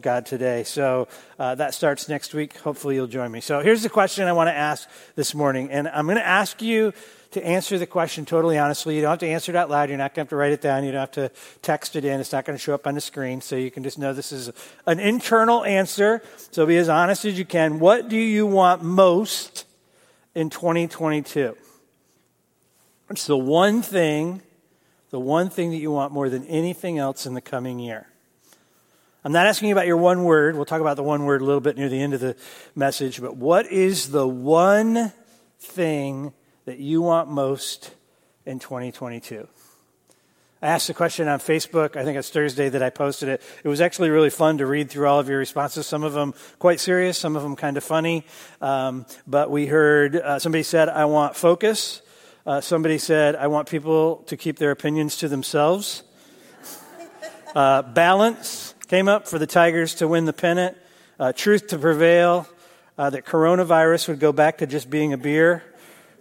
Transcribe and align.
God 0.00 0.26
today. 0.26 0.64
So 0.64 1.08
uh, 1.38 1.54
that 1.56 1.74
starts 1.74 2.08
next 2.08 2.34
week. 2.34 2.56
Hopefully, 2.58 2.94
you'll 2.96 3.06
join 3.06 3.30
me. 3.30 3.40
So 3.40 3.60
here's 3.60 3.82
the 3.82 3.88
question 3.88 4.26
I 4.26 4.32
want 4.32 4.48
to 4.48 4.54
ask 4.54 4.88
this 5.14 5.34
morning. 5.34 5.70
And 5.70 5.88
I'm 5.88 6.06
going 6.06 6.16
to 6.18 6.26
ask 6.26 6.60
you 6.62 6.92
to 7.32 7.44
answer 7.44 7.78
the 7.78 7.86
question 7.86 8.24
totally 8.24 8.58
honestly. 8.58 8.96
You 8.96 9.02
don't 9.02 9.10
have 9.10 9.18
to 9.20 9.28
answer 9.28 9.52
it 9.52 9.56
out 9.56 9.70
loud. 9.70 9.88
You're 9.88 9.98
not 9.98 10.14
going 10.14 10.26
to 10.26 10.28
have 10.28 10.28
to 10.30 10.36
write 10.36 10.52
it 10.52 10.60
down. 10.60 10.84
You 10.84 10.92
don't 10.92 11.00
have 11.00 11.10
to 11.12 11.30
text 11.62 11.96
it 11.96 12.04
in. 12.04 12.20
It's 12.20 12.32
not 12.32 12.44
going 12.44 12.56
to 12.56 12.62
show 12.62 12.74
up 12.74 12.86
on 12.86 12.94
the 12.94 13.00
screen. 13.00 13.40
So 13.40 13.56
you 13.56 13.70
can 13.70 13.82
just 13.82 13.98
know 13.98 14.12
this 14.12 14.32
is 14.32 14.50
an 14.86 14.98
internal 14.98 15.64
answer. 15.64 16.22
So 16.50 16.66
be 16.66 16.76
as 16.76 16.88
honest 16.88 17.24
as 17.24 17.38
you 17.38 17.44
can. 17.44 17.78
What 17.78 18.08
do 18.08 18.16
you 18.16 18.46
want 18.46 18.82
most 18.82 19.64
in 20.34 20.50
2022? 20.50 21.56
It's 23.10 23.26
the 23.26 23.36
one 23.36 23.82
thing, 23.82 24.42
the 25.10 25.20
one 25.20 25.50
thing 25.50 25.70
that 25.70 25.78
you 25.78 25.90
want 25.90 26.12
more 26.12 26.28
than 26.28 26.46
anything 26.46 26.98
else 26.98 27.26
in 27.26 27.34
the 27.34 27.40
coming 27.40 27.78
year. 27.78 28.06
I'm 29.22 29.32
not 29.32 29.46
asking 29.46 29.68
you 29.68 29.74
about 29.74 29.86
your 29.86 29.98
one 29.98 30.24
word. 30.24 30.56
We'll 30.56 30.64
talk 30.64 30.80
about 30.80 30.96
the 30.96 31.02
one 31.02 31.26
word 31.26 31.42
a 31.42 31.44
little 31.44 31.60
bit 31.60 31.76
near 31.76 31.90
the 31.90 32.00
end 32.00 32.14
of 32.14 32.20
the 32.20 32.36
message. 32.74 33.20
But 33.20 33.36
what 33.36 33.70
is 33.70 34.10
the 34.10 34.26
one 34.26 35.12
thing 35.58 36.32
that 36.64 36.78
you 36.78 37.02
want 37.02 37.28
most 37.28 37.90
in 38.46 38.58
2022? 38.58 39.46
I 40.62 40.68
asked 40.68 40.86
the 40.86 40.94
question 40.94 41.28
on 41.28 41.38
Facebook. 41.38 41.96
I 41.96 42.04
think 42.04 42.16
it's 42.16 42.30
Thursday 42.30 42.70
that 42.70 42.82
I 42.82 42.88
posted 42.88 43.28
it. 43.28 43.42
It 43.62 43.68
was 43.68 43.82
actually 43.82 44.08
really 44.08 44.30
fun 44.30 44.56
to 44.56 44.66
read 44.66 44.88
through 44.88 45.06
all 45.06 45.20
of 45.20 45.28
your 45.28 45.38
responses. 45.38 45.86
Some 45.86 46.02
of 46.02 46.14
them 46.14 46.32
quite 46.58 46.80
serious, 46.80 47.18
some 47.18 47.36
of 47.36 47.42
them 47.42 47.56
kind 47.56 47.76
of 47.76 47.84
funny. 47.84 48.24
Um, 48.62 49.04
but 49.26 49.50
we 49.50 49.66
heard 49.66 50.16
uh, 50.16 50.38
somebody 50.38 50.62
said, 50.62 50.88
I 50.88 51.04
want 51.04 51.36
focus. 51.36 52.00
Uh, 52.46 52.62
somebody 52.62 52.96
said, 52.96 53.36
I 53.36 53.48
want 53.48 53.68
people 53.68 54.24
to 54.28 54.38
keep 54.38 54.58
their 54.58 54.70
opinions 54.70 55.18
to 55.18 55.28
themselves. 55.28 56.04
Uh, 57.52 57.82
balance 57.82 58.74
came 58.90 59.06
up 59.06 59.28
for 59.28 59.38
the 59.38 59.46
Tigers 59.46 59.94
to 59.94 60.08
win 60.08 60.24
the 60.24 60.32
pennant. 60.32 60.76
Uh, 61.16 61.32
truth 61.32 61.68
to 61.68 61.78
prevail. 61.78 62.48
Uh, 62.98 63.08
that 63.08 63.24
coronavirus 63.24 64.08
would 64.08 64.18
go 64.18 64.32
back 64.32 64.58
to 64.58 64.66
just 64.66 64.90
being 64.90 65.12
a 65.12 65.16
beer. 65.16 65.62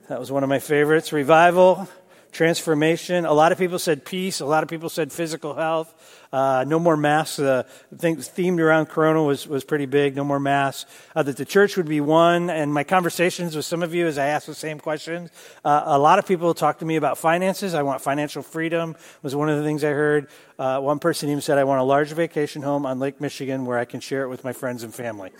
That 0.08 0.20
was 0.20 0.32
one 0.32 0.44
of 0.44 0.50
my 0.50 0.60
favorites. 0.60 1.12
Revival, 1.12 1.90
transformation. 2.32 3.26
A 3.26 3.34
lot 3.34 3.52
of 3.52 3.58
people 3.58 3.80
said 3.80 4.06
peace. 4.06 4.40
A 4.40 4.46
lot 4.46 4.64
of 4.64 4.70
people 4.70 4.90
said 4.90 5.12
physical 5.12 5.54
health. 5.56 5.94
Uh, 6.32 6.64
no 6.68 6.78
more 6.78 6.96
masks. 6.96 7.38
The 7.38 7.66
thing 7.98 8.18
themed 8.18 8.60
around 8.60 8.86
Corona 8.88 9.24
was, 9.24 9.48
was 9.48 9.64
pretty 9.64 9.88
big. 9.88 10.16
No 10.16 10.24
more 10.24 10.40
masks. 10.40 10.90
Uh, 11.16 11.24
that 11.24 11.38
the 11.38 11.46
church 11.46 11.76
would 11.76 11.88
be 11.88 12.02
one. 12.02 12.50
And 12.50 12.74
my 12.74 12.84
conversations 12.84 13.56
with 13.56 13.66
some 13.66 13.82
of 13.82 13.96
you 13.96 14.06
as 14.06 14.18
I 14.18 14.28
asked 14.28 14.48
the 14.48 14.54
same 14.54 14.80
questions, 14.80 15.32
uh, 15.66 15.84
a 15.86 15.98
lot 15.98 16.20
of 16.20 16.28
people 16.28 16.54
talked 16.54 16.80
to 16.80 16.86
me 16.86 16.98
about 16.98 17.18
finances. 17.18 17.74
I 17.74 17.82
want 17.84 18.02
financial 18.02 18.44
freedom 18.44 18.96
was 19.24 19.36
one 19.36 19.50
of 19.50 19.58
the 19.58 19.64
things 19.64 19.84
I 19.84 19.92
heard. 19.92 20.28
Uh, 20.58 20.80
one 20.80 21.00
person 21.00 21.30
even 21.30 21.42
said, 21.42 21.58
I 21.58 21.64
want 21.64 21.82
a 21.82 21.84
large 21.84 22.12
vacation 22.12 22.62
home 22.62 22.86
on 22.86 23.00
Lake 23.00 23.20
Michigan 23.20 23.66
where 23.66 23.80
I 23.80 23.86
can 23.86 24.00
share 24.00 24.24
it 24.24 24.30
with 24.30 24.44
my 24.44 24.54
friends 24.54 24.84
and 24.84 24.94
family. 24.94 25.32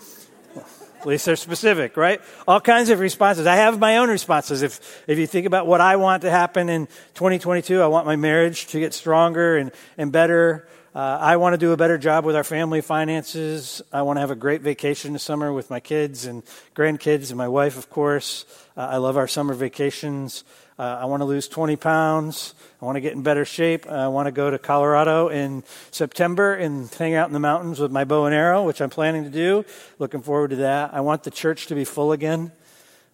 At 1.00 1.06
least 1.06 1.24
they're 1.24 1.36
specific, 1.36 1.96
right? 1.96 2.20
All 2.46 2.60
kinds 2.60 2.90
of 2.90 3.00
responses. 3.00 3.46
I 3.46 3.56
have 3.56 3.78
my 3.78 3.96
own 3.96 4.10
responses. 4.10 4.60
If, 4.60 5.02
if 5.08 5.18
you 5.18 5.26
think 5.26 5.46
about 5.46 5.66
what 5.66 5.80
I 5.80 5.96
want 5.96 6.22
to 6.22 6.30
happen 6.30 6.68
in 6.68 6.88
2022, 7.14 7.80
I 7.80 7.86
want 7.86 8.04
my 8.04 8.16
marriage 8.16 8.66
to 8.68 8.80
get 8.80 8.92
stronger 8.92 9.56
and, 9.56 9.72
and 9.96 10.12
better. 10.12 10.68
Uh, 10.94 11.18
I 11.20 11.36
want 11.36 11.54
to 11.54 11.58
do 11.58 11.72
a 11.72 11.76
better 11.76 11.96
job 11.96 12.26
with 12.26 12.36
our 12.36 12.44
family 12.44 12.82
finances. 12.82 13.80
I 13.90 14.02
want 14.02 14.18
to 14.18 14.20
have 14.20 14.30
a 14.30 14.36
great 14.36 14.60
vacation 14.60 15.14
this 15.14 15.22
summer 15.22 15.52
with 15.54 15.70
my 15.70 15.80
kids 15.80 16.26
and 16.26 16.42
grandkids 16.74 17.30
and 17.30 17.38
my 17.38 17.48
wife, 17.48 17.78
of 17.78 17.88
course. 17.88 18.44
Uh, 18.80 18.92
I 18.92 18.96
love 18.96 19.18
our 19.18 19.28
summer 19.28 19.52
vacations. 19.52 20.42
Uh, 20.78 21.00
I 21.02 21.04
want 21.04 21.20
to 21.20 21.26
lose 21.26 21.48
20 21.48 21.76
pounds. 21.76 22.54
I 22.80 22.86
want 22.86 22.96
to 22.96 23.02
get 23.02 23.12
in 23.12 23.22
better 23.22 23.44
shape. 23.44 23.86
I 23.86 24.08
want 24.08 24.24
to 24.24 24.32
go 24.32 24.48
to 24.48 24.58
Colorado 24.58 25.28
in 25.28 25.64
September 25.90 26.54
and 26.54 26.88
hang 26.94 27.12
out 27.12 27.28
in 27.28 27.34
the 27.34 27.40
mountains 27.40 27.78
with 27.78 27.92
my 27.92 28.04
bow 28.04 28.24
and 28.24 28.34
arrow, 28.34 28.64
which 28.64 28.80
I'm 28.80 28.88
planning 28.88 29.24
to 29.24 29.28
do. 29.28 29.66
Looking 29.98 30.22
forward 30.22 30.48
to 30.48 30.56
that. 30.56 30.94
I 30.94 31.02
want 31.02 31.24
the 31.24 31.30
church 31.30 31.66
to 31.66 31.74
be 31.74 31.84
full 31.84 32.12
again. 32.12 32.52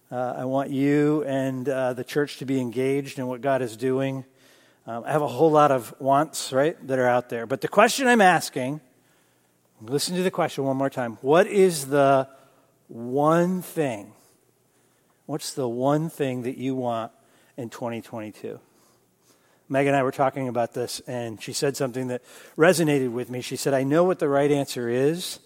Uh, 0.09 0.35
I 0.37 0.45
want 0.45 0.69
you 0.69 1.25
and 1.25 1.67
uh, 1.67 1.91
the 1.91 2.05
church 2.05 2.37
to 2.37 2.45
be 2.45 2.61
engaged 2.61 3.19
in 3.19 3.27
what 3.27 3.41
God 3.41 3.61
is 3.61 3.75
doing. 3.75 4.23
Um, 4.85 5.03
I 5.05 5.11
have 5.11 5.21
a 5.21 5.27
whole 5.27 5.51
lot 5.51 5.71
of 5.71 5.93
wants, 5.99 6.53
right, 6.53 6.77
that 6.87 6.97
are 6.97 7.09
out 7.09 7.27
there. 7.27 7.45
But 7.45 7.59
the 7.59 7.67
question 7.67 8.07
I'm 8.07 8.21
asking, 8.21 8.79
listen 9.81 10.15
to 10.15 10.23
the 10.23 10.31
question 10.31 10.63
one 10.63 10.77
more 10.77 10.89
time. 10.89 11.17
What 11.19 11.45
is 11.45 11.87
the 11.87 12.29
one 12.87 13.61
thing? 13.61 14.13
What's 15.27 15.53
the 15.53 15.69
one 15.69 16.09
thing 16.09 16.41
that 16.41 16.57
you 16.57 16.73
want 16.73 17.11
in 17.57 17.69
2022. 17.69 18.59
Meg 19.69 19.87
and 19.87 19.95
I 19.95 20.03
were 20.03 20.11
talking 20.11 20.47
about 20.47 20.73
this, 20.73 21.01
and 21.07 21.41
she 21.41 21.51
said 21.51 21.75
something 21.75 22.07
that 22.07 22.21
resonated 22.55 23.11
with 23.11 23.29
me. 23.29 23.41
She 23.41 23.57
said, 23.57 23.73
I 23.73 23.83
know 23.83 24.03
what 24.03 24.19
the 24.19 24.29
right 24.29 24.49
answer 24.49 24.87
is. 24.87 25.39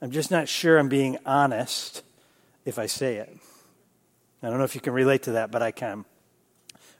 I'm 0.00 0.12
just 0.12 0.30
not 0.30 0.48
sure 0.48 0.78
I'm 0.78 0.88
being 0.88 1.18
honest 1.26 2.02
if 2.64 2.78
I 2.78 2.86
say 2.86 3.16
it. 3.16 3.36
I 4.42 4.48
don't 4.48 4.58
know 4.58 4.64
if 4.64 4.74
you 4.74 4.80
can 4.80 4.92
relate 4.92 5.24
to 5.24 5.32
that, 5.32 5.50
but 5.50 5.60
I 5.60 5.72
can. 5.72 6.04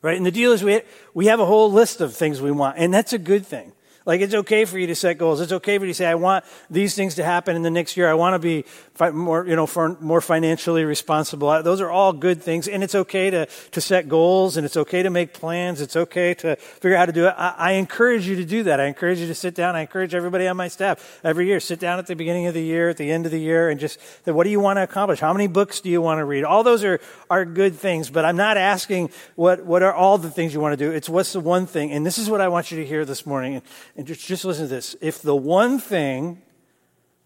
Right? 0.03 0.17
And 0.17 0.27
the 0.27 0.33
deal 0.33 0.53
is 0.53 0.63
we, 0.63 0.83
we 1.15 1.27
have 1.27 1.41
a 1.41 1.47
whole 1.47 1.73
list 1.73 2.01
of 2.01 2.15
things 2.15 2.43
we 2.43 2.51
want, 2.51 2.77
and 2.77 2.93
that's 2.93 3.13
a 3.13 3.19
good 3.19 3.47
thing. 3.47 3.73
Like, 4.09 4.23
it's 4.23 4.33
okay 4.33 4.65
for 4.65 4.79
you 4.79 4.87
to 4.87 4.95
set 4.95 5.19
goals. 5.19 5.43
It's 5.43 5.53
okay 5.53 5.77
for 5.77 5.85
you 5.85 5.91
to 5.91 5.95
say, 5.95 6.07
I 6.07 6.15
want 6.15 6.47
these 6.71 6.95
things 6.95 7.17
to 7.17 7.25
happen 7.25 7.57
in 7.57 7.63
the 7.63 7.71
next 7.71 7.95
year. 7.95 8.09
I 8.09 8.15
want 8.15 8.33
to 8.33 8.39
be 8.39 8.65
more, 9.13 9.47
you 9.47 9.55
know, 9.55 9.69
more 10.01 10.23
financially 10.23 10.85
responsible. 10.85 11.47
Uh, 11.47 11.61
those 11.61 11.83
are 11.83 11.91
all 11.91 12.15
good 12.15 12.43
things. 12.43 12.69
And 12.69 12.83
it's 12.83 12.95
okay 12.95 13.29
to, 13.29 13.45
to 13.73 13.81
set 13.83 14.09
goals 14.09 14.57
and 14.57 14.65
it's 14.65 14.79
okay 14.79 15.03
to 15.03 15.11
make 15.11 15.35
plans. 15.35 15.83
It's 15.83 15.95
okay 15.95 16.33
to 16.35 16.57
figure 16.57 16.97
out 16.97 17.01
how 17.01 17.07
to 17.07 17.13
do 17.13 17.27
it. 17.27 17.35
I, 17.37 17.55
I 17.59 17.73
encourage 17.73 18.27
you 18.27 18.37
to 18.37 18.47
do 18.47 18.63
that. 18.63 18.81
I 18.81 18.87
encourage 18.87 19.19
you 19.19 19.27
to 19.27 19.35
sit 19.35 19.55
down. 19.55 19.77
I 19.77 19.83
encourage 19.83 20.15
everybody 20.15 20.49
on 20.49 20.57
my 20.57 20.69
staff 20.69 21.21
every 21.23 21.47
year, 21.47 21.61
sit 21.61 21.79
down 21.79 21.99
at 21.99 22.07
the 22.07 22.17
beginning 22.17 22.47
of 22.47 22.55
the 22.55 22.63
year, 22.63 22.89
at 22.89 22.97
the 22.97 23.11
end 23.11 23.27
of 23.27 23.31
the 23.31 23.39
year, 23.39 23.69
and 23.69 23.79
just 23.79 24.01
say, 24.25 24.33
what 24.33 24.45
do 24.45 24.51
you 24.51 24.59
want 24.59 24.79
to 24.79 24.85
accomplish? 24.85 25.21
How 25.21 25.35
many 25.35 25.49
books 25.49 25.81
do 25.81 25.91
you 25.91 26.01
want 26.01 26.19
to 26.19 26.25
read? 26.25 26.45
All 26.45 26.65
those 26.65 26.83
are, 26.83 26.99
are 27.29 27.45
good 27.45 27.75
things, 27.75 28.09
but 28.09 28.25
I'm 28.25 28.39
not 28.39 28.57
asking 28.57 29.11
what, 29.37 29.67
what 29.67 29.83
are 29.83 29.93
all 29.93 30.17
the 30.17 30.31
things 30.31 30.55
you 30.55 30.61
want 30.61 30.79
to 30.79 30.83
do. 30.83 30.93
It's 30.93 31.11
what's 31.11 31.35
the 31.35 31.41
one 31.41 31.67
thing. 31.67 31.93
And 31.93 32.07
this 32.07 32.17
is 32.17 32.31
what 32.31 32.41
I 32.41 32.49
want 32.49 32.71
you 32.71 32.79
to 32.79 32.87
hear 32.87 33.05
this 33.05 33.27
morning. 33.27 33.61
And 33.99 34.07
just, 34.07 34.25
just 34.25 34.45
listen 34.45 34.67
to 34.67 34.69
this. 34.69 34.95
If 35.01 35.23
the 35.23 35.35
one 35.35 35.81
thing, 35.81 36.41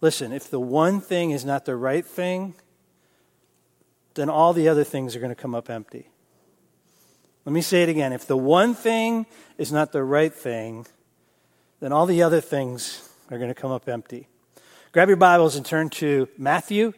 listen, 0.01 0.33
if 0.33 0.49
the 0.49 0.59
one 0.59 1.03
thing 1.03 1.31
is 1.31 1.45
not 1.45 1.67
the 1.67 1.77
right 1.77 2.05
thing, 2.05 2.55
then 4.15 4.31
all 4.31 4.55
the 4.55 4.71
other 4.71 4.83
things 4.83 5.15
are 5.15 5.21
going 5.21 5.35
to 5.35 5.41
come 5.41 5.55
up 5.55 5.69
empty. 5.69 6.09
Let 7.45 7.53
me 7.53 7.61
say 7.61 7.83
it 7.83 7.91
again. 7.91 8.15
If 8.15 8.27
the 8.27 8.39
one 8.39 8.73
thing 8.75 9.27
is 9.59 9.71
not 9.71 9.93
the 9.93 10.03
right 10.03 10.33
thing, 10.33 10.87
then 11.81 11.93
all 11.93 12.07
the 12.07 12.23
other 12.23 12.41
things 12.41 13.07
are 13.31 13.37
going 13.37 13.51
to 13.51 13.61
come 13.61 13.71
up 13.71 13.87
empty. 13.87 14.29
Grab 14.93 15.09
your 15.09 15.19
Bibles 15.19 15.57
and 15.57 15.67
turn 15.67 15.91
to 15.91 16.27
Matthew, 16.39 16.95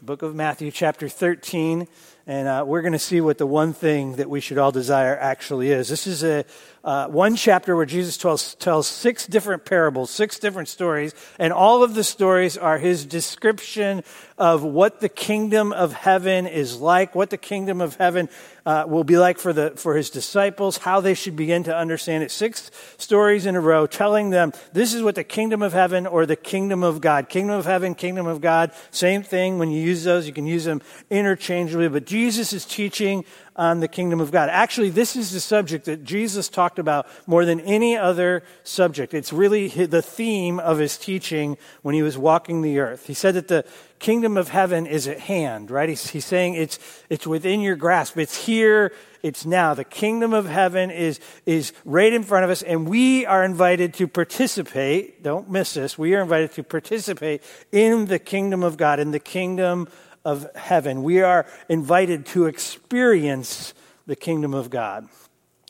book 0.00 0.22
of 0.22 0.34
Matthew, 0.34 0.70
chapter 0.70 1.10
13. 1.10 1.86
And 2.26 2.48
uh, 2.48 2.64
we're 2.66 2.82
going 2.82 2.92
to 2.92 2.98
see 2.98 3.20
what 3.20 3.38
the 3.38 3.46
one 3.46 3.72
thing 3.72 4.16
that 4.16 4.30
we 4.30 4.40
should 4.40 4.56
all 4.56 4.72
desire 4.72 5.16
actually 5.18 5.72
is. 5.72 5.88
This 5.88 6.06
is 6.06 6.22
a, 6.22 6.44
uh, 6.82 7.08
one 7.08 7.36
chapter 7.36 7.76
where 7.76 7.86
Jesus 7.86 8.16
tells, 8.16 8.54
tells 8.54 8.86
six 8.86 9.26
different 9.26 9.64
parables, 9.64 10.10
six 10.10 10.38
different 10.38 10.68
stories, 10.68 11.14
and 11.38 11.52
all 11.52 11.82
of 11.82 11.94
the 11.94 12.04
stories 12.04 12.56
are 12.56 12.78
his 12.78 13.04
description 13.04 14.02
of 14.38 14.62
what 14.62 15.00
the 15.00 15.08
kingdom 15.08 15.72
of 15.72 15.92
heaven 15.92 16.46
is 16.46 16.78
like, 16.78 17.14
what 17.14 17.28
the 17.28 17.36
kingdom 17.36 17.82
of 17.82 17.96
heaven 17.96 18.28
uh, 18.64 18.84
will 18.86 19.04
be 19.04 19.18
like 19.18 19.38
for, 19.38 19.52
the, 19.52 19.72
for 19.76 19.94
his 19.94 20.08
disciples, 20.08 20.78
how 20.78 21.00
they 21.00 21.12
should 21.12 21.36
begin 21.36 21.64
to 21.64 21.76
understand 21.76 22.24
it. 22.24 22.30
Six 22.30 22.70
stories 22.96 23.44
in 23.44 23.56
a 23.56 23.60
row 23.60 23.86
telling 23.86 24.30
them 24.30 24.52
this 24.72 24.94
is 24.94 25.02
what 25.02 25.14
the 25.14 25.24
kingdom 25.24 25.60
of 25.60 25.74
heaven 25.74 26.06
or 26.06 26.24
the 26.24 26.36
kingdom 26.36 26.82
of 26.82 27.02
God. 27.02 27.28
Kingdom 27.28 27.58
of 27.58 27.66
heaven, 27.66 27.94
kingdom 27.94 28.26
of 28.26 28.40
God, 28.40 28.72
same 28.90 29.22
thing. 29.22 29.58
When 29.58 29.70
you 29.70 29.82
use 29.82 30.04
those, 30.04 30.26
you 30.26 30.32
can 30.32 30.46
use 30.46 30.64
them 30.64 30.80
interchangeably, 31.10 31.88
but 31.88 32.06
Jesus 32.06 32.54
is 32.54 32.64
teaching 32.64 33.24
on 33.60 33.80
the 33.80 33.88
kingdom 33.88 34.22
of 34.22 34.30
God. 34.30 34.48
Actually, 34.48 34.88
this 34.88 35.14
is 35.14 35.32
the 35.32 35.38
subject 35.38 35.84
that 35.84 36.02
Jesus 36.02 36.48
talked 36.48 36.78
about 36.78 37.06
more 37.26 37.44
than 37.44 37.60
any 37.60 37.94
other 37.94 38.42
subject. 38.64 39.12
It's 39.12 39.34
really 39.34 39.68
the 39.68 40.00
theme 40.00 40.58
of 40.58 40.78
his 40.78 40.96
teaching 40.96 41.58
when 41.82 41.94
he 41.94 42.00
was 42.00 42.16
walking 42.16 42.62
the 42.62 42.78
earth. 42.78 43.06
He 43.06 43.12
said 43.12 43.34
that 43.34 43.48
the 43.48 43.66
kingdom 43.98 44.38
of 44.38 44.48
heaven 44.48 44.86
is 44.86 45.06
at 45.06 45.20
hand, 45.20 45.70
right? 45.70 45.90
He's, 45.90 46.08
he's 46.08 46.24
saying 46.24 46.54
it's, 46.54 46.78
it's 47.10 47.26
within 47.26 47.60
your 47.60 47.76
grasp. 47.76 48.16
It's 48.16 48.46
here. 48.46 48.92
It's 49.22 49.44
now. 49.44 49.74
The 49.74 49.84
kingdom 49.84 50.32
of 50.32 50.46
heaven 50.46 50.90
is, 50.90 51.20
is 51.44 51.74
right 51.84 52.14
in 52.14 52.22
front 52.22 52.44
of 52.44 52.50
us, 52.50 52.62
and 52.62 52.88
we 52.88 53.26
are 53.26 53.44
invited 53.44 53.92
to 53.94 54.08
participate. 54.08 55.22
Don't 55.22 55.50
miss 55.50 55.74
this. 55.74 55.98
We 55.98 56.14
are 56.14 56.22
invited 56.22 56.52
to 56.52 56.62
participate 56.62 57.42
in 57.70 58.06
the 58.06 58.18
kingdom 58.18 58.62
of 58.62 58.78
God, 58.78 59.00
in 59.00 59.10
the 59.10 59.20
kingdom 59.20 59.86
of 60.24 60.54
heaven. 60.54 61.02
We 61.02 61.22
are 61.22 61.46
invited 61.68 62.26
to 62.26 62.46
experience 62.46 63.74
the 64.06 64.16
kingdom 64.16 64.54
of 64.54 64.70
God. 64.70 65.08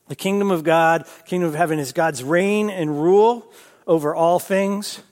The 0.08 0.16
kingdom 0.16 0.50
of 0.50 0.64
God, 0.64 1.06
kingdom 1.24 1.48
of 1.48 1.54
heaven 1.54 1.78
is 1.78 1.92
God's 1.92 2.24
reign 2.24 2.68
and 2.68 3.00
rule 3.00 3.50
over 3.86 4.14
all 4.14 4.38
things. 4.38 5.02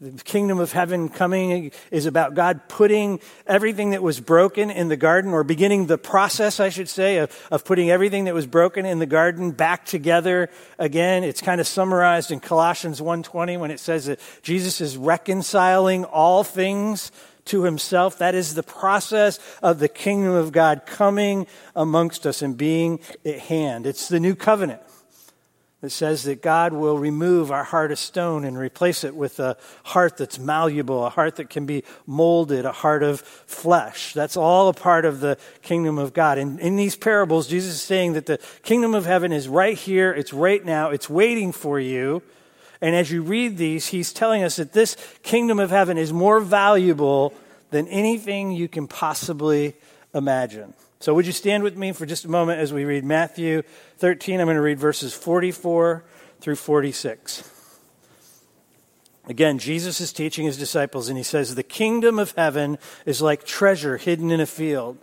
the 0.00 0.10
kingdom 0.24 0.58
of 0.58 0.72
heaven 0.72 1.08
coming 1.08 1.70
is 1.92 2.06
about 2.06 2.34
God 2.34 2.68
putting 2.68 3.20
everything 3.46 3.90
that 3.90 4.02
was 4.02 4.18
broken 4.20 4.68
in 4.68 4.88
the 4.88 4.96
garden, 4.96 5.32
or 5.32 5.44
beginning 5.44 5.86
the 5.86 5.96
process, 5.96 6.58
I 6.58 6.70
should 6.70 6.88
say, 6.88 7.18
of, 7.18 7.48
of 7.50 7.64
putting 7.64 7.88
everything 7.88 8.24
that 8.24 8.34
was 8.34 8.46
broken 8.46 8.84
in 8.84 8.98
the 8.98 9.06
garden 9.06 9.52
back 9.52 9.86
together 9.86 10.50
again. 10.78 11.22
It's 11.22 11.40
kind 11.40 11.60
of 11.60 11.68
summarized 11.68 12.32
in 12.32 12.40
Colossians 12.40 13.00
1.20 13.00 13.60
when 13.60 13.70
it 13.70 13.78
says 13.78 14.06
that 14.06 14.18
Jesus 14.42 14.80
is 14.80 14.96
reconciling 14.96 16.04
all 16.04 16.42
things 16.42 17.12
to 17.46 17.64
himself. 17.64 18.18
That 18.18 18.34
is 18.34 18.54
the 18.54 18.62
process 18.62 19.38
of 19.62 19.78
the 19.78 19.88
kingdom 19.88 20.32
of 20.32 20.52
God 20.52 20.86
coming 20.86 21.46
amongst 21.74 22.26
us 22.26 22.42
and 22.42 22.56
being 22.56 23.00
at 23.24 23.38
hand. 23.40 23.86
It's 23.86 24.08
the 24.08 24.20
new 24.20 24.34
covenant 24.34 24.80
that 25.82 25.90
says 25.90 26.22
that 26.22 26.40
God 26.40 26.72
will 26.72 26.96
remove 26.96 27.50
our 27.50 27.64
heart 27.64 27.90
of 27.90 27.98
stone 27.98 28.44
and 28.44 28.56
replace 28.56 29.02
it 29.02 29.16
with 29.16 29.40
a 29.40 29.56
heart 29.82 30.16
that's 30.16 30.38
malleable, 30.38 31.04
a 31.04 31.10
heart 31.10 31.36
that 31.36 31.50
can 31.50 31.66
be 31.66 31.82
molded, 32.06 32.64
a 32.64 32.70
heart 32.70 33.02
of 33.02 33.20
flesh. 33.20 34.12
That's 34.14 34.36
all 34.36 34.68
a 34.68 34.74
part 34.74 35.04
of 35.04 35.18
the 35.18 35.36
kingdom 35.60 35.98
of 35.98 36.12
God. 36.12 36.38
And 36.38 36.60
in 36.60 36.76
these 36.76 36.94
parables, 36.94 37.48
Jesus 37.48 37.74
is 37.74 37.82
saying 37.82 38.12
that 38.12 38.26
the 38.26 38.38
kingdom 38.62 38.94
of 38.94 39.06
heaven 39.06 39.32
is 39.32 39.48
right 39.48 39.76
here, 39.76 40.12
it's 40.12 40.32
right 40.32 40.64
now, 40.64 40.90
it's 40.90 41.10
waiting 41.10 41.50
for 41.50 41.80
you. 41.80 42.22
And 42.82 42.96
as 42.96 43.12
you 43.12 43.22
read 43.22 43.56
these, 43.56 43.86
he's 43.86 44.12
telling 44.12 44.42
us 44.42 44.56
that 44.56 44.72
this 44.72 44.96
kingdom 45.22 45.60
of 45.60 45.70
heaven 45.70 45.96
is 45.96 46.12
more 46.12 46.40
valuable 46.40 47.32
than 47.70 47.86
anything 47.86 48.50
you 48.50 48.66
can 48.66 48.88
possibly 48.88 49.74
imagine. 50.12 50.74
So, 50.98 51.14
would 51.14 51.24
you 51.24 51.32
stand 51.32 51.62
with 51.62 51.76
me 51.76 51.92
for 51.92 52.06
just 52.06 52.24
a 52.24 52.28
moment 52.28 52.60
as 52.60 52.72
we 52.72 52.84
read 52.84 53.04
Matthew 53.04 53.62
13? 53.98 54.40
I'm 54.40 54.46
going 54.46 54.56
to 54.56 54.60
read 54.60 54.80
verses 54.80 55.14
44 55.14 56.04
through 56.40 56.56
46. 56.56 57.48
Again, 59.28 59.58
Jesus 59.58 60.00
is 60.00 60.12
teaching 60.12 60.46
his 60.46 60.58
disciples, 60.58 61.08
and 61.08 61.16
he 61.16 61.22
says, 61.24 61.54
The 61.54 61.62
kingdom 61.62 62.18
of 62.18 62.34
heaven 62.36 62.78
is 63.06 63.22
like 63.22 63.44
treasure 63.44 63.96
hidden 63.96 64.32
in 64.32 64.40
a 64.40 64.46
field, 64.46 64.98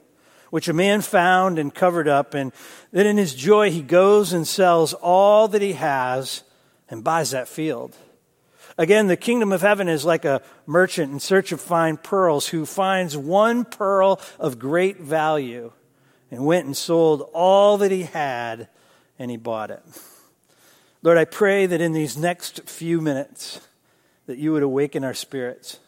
which 0.50 0.68
a 0.68 0.74
man 0.74 1.00
found 1.00 1.58
and 1.58 1.74
covered 1.74 2.10
up, 2.10 2.34
and 2.34 2.52
then 2.92 3.08
in 3.08 3.16
his 3.16 3.34
joy 3.34 3.72
he 3.72 3.82
goes 3.82 4.34
and 4.34 4.46
sells 4.46 4.94
all 4.94 5.48
that 5.48 5.62
he 5.62 5.74
has 5.74 6.44
and 6.90 7.04
buys 7.04 7.32
that 7.32 7.48
field. 7.48 7.96
Again, 8.78 9.08
the 9.08 9.18
kingdom 9.18 9.52
of 9.52 9.62
heaven 9.62 9.90
is 9.90 10.06
like 10.06 10.26
a 10.26 10.42
merchant 10.66 11.12
in 11.12 11.20
search 11.20 11.52
of 11.52 11.60
fine 11.60 11.98
pearls 11.98 12.48
who 12.48 12.66
finds 12.66 13.18
one 13.18 13.66
pearl 13.66 14.22
of 14.40 14.60
great 14.60 15.00
value 15.00 15.72
and 16.32 16.46
went 16.46 16.66
and 16.66 16.78
sold 16.78 17.30
all 17.34 17.78
that 17.80 17.92
he 17.92 18.04
had 18.04 18.70
and 19.18 19.30
he 19.30 19.38
bought 19.38 19.72
it. 19.72 19.84
Lord, 21.02 21.18
I 21.18 21.26
pray 21.26 21.66
that 21.66 21.82
in 21.82 21.94
these 21.94 22.18
next 22.18 22.70
few 22.70 23.02
minutes 23.02 23.60
that 24.28 24.38
you 24.38 24.54
would 24.54 24.64
awaken 24.64 25.04
our 25.04 25.14
spirits. 25.14 25.80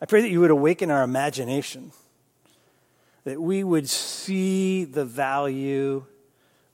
I 0.00 0.06
pray 0.06 0.20
that 0.20 0.30
you 0.30 0.40
would 0.40 0.50
awaken 0.50 0.90
our 0.90 1.02
imagination. 1.02 1.92
That 3.24 3.40
we 3.40 3.64
would 3.64 3.88
see 3.88 4.84
the 4.84 5.04
value 5.04 6.04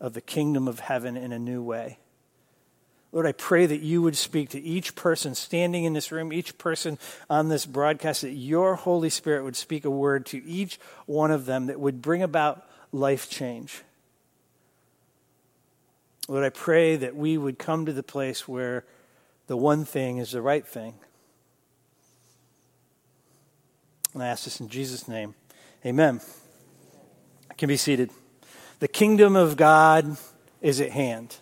of 0.00 0.12
the 0.12 0.20
kingdom 0.20 0.68
of 0.68 0.80
heaven 0.80 1.16
in 1.16 1.32
a 1.32 1.38
new 1.38 1.62
way. 1.62 1.98
Lord, 3.14 3.26
I 3.26 3.32
pray 3.32 3.64
that 3.64 3.80
you 3.80 4.02
would 4.02 4.16
speak 4.16 4.48
to 4.50 4.60
each 4.60 4.96
person 4.96 5.36
standing 5.36 5.84
in 5.84 5.92
this 5.92 6.10
room, 6.10 6.32
each 6.32 6.58
person 6.58 6.98
on 7.30 7.48
this 7.48 7.64
broadcast, 7.64 8.22
that 8.22 8.32
your 8.32 8.74
Holy 8.74 9.08
Spirit 9.08 9.44
would 9.44 9.54
speak 9.54 9.84
a 9.84 9.90
word 9.90 10.26
to 10.26 10.44
each 10.44 10.80
one 11.06 11.30
of 11.30 11.46
them 11.46 11.66
that 11.66 11.78
would 11.78 12.02
bring 12.02 12.24
about 12.24 12.66
life 12.90 13.30
change. 13.30 13.82
Lord, 16.26 16.42
I 16.42 16.48
pray 16.48 16.96
that 16.96 17.14
we 17.14 17.38
would 17.38 17.56
come 17.56 17.86
to 17.86 17.92
the 17.92 18.02
place 18.02 18.48
where 18.48 18.84
the 19.46 19.56
one 19.56 19.84
thing 19.84 20.18
is 20.18 20.32
the 20.32 20.42
right 20.42 20.66
thing. 20.66 20.94
And 24.12 24.24
I 24.24 24.26
ask 24.26 24.42
this 24.42 24.58
in 24.58 24.68
Jesus' 24.68 25.06
name. 25.06 25.36
Amen. 25.86 26.20
I 27.48 27.54
can 27.54 27.68
be 27.68 27.76
seated. 27.76 28.10
The 28.80 28.88
kingdom 28.88 29.36
of 29.36 29.56
God 29.56 30.16
is 30.60 30.80
at 30.80 30.90
hand 30.90 31.36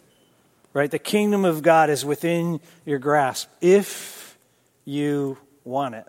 right? 0.74 0.90
The 0.90 0.98
kingdom 0.98 1.44
of 1.44 1.62
God 1.62 1.90
is 1.90 2.04
within 2.04 2.60
your 2.84 2.98
grasp 2.98 3.48
if 3.60 4.38
you 4.84 5.38
want 5.64 5.94
it. 5.94 6.06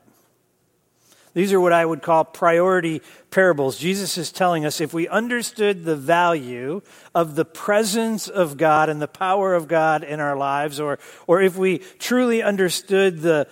These 1.33 1.51
are 1.51 1.59
what 1.59 1.73
I 1.73 1.83
would 1.83 2.03
call 2.03 2.25
priority 2.25 3.01
parables. 3.31 3.79
Jesus 3.79 4.19
is 4.19 4.31
telling 4.31 4.65
us 4.65 4.79
if 4.79 4.93
we 4.93 5.07
understood 5.07 5.83
the 5.83 5.95
value 5.95 6.81
of 7.15 7.33
the 7.35 7.45
presence 7.45 8.27
of 8.27 8.55
God 8.55 8.87
and 8.87 9.01
the 9.01 9.07
power 9.07 9.55
of 9.55 9.67
God 9.67 10.03
in 10.03 10.19
our 10.19 10.35
lives, 10.37 10.79
or, 10.79 10.99
or 11.25 11.41
if 11.41 11.57
we 11.57 11.79
truly 11.97 12.43
understood 12.43 13.21
the, 13.21 13.47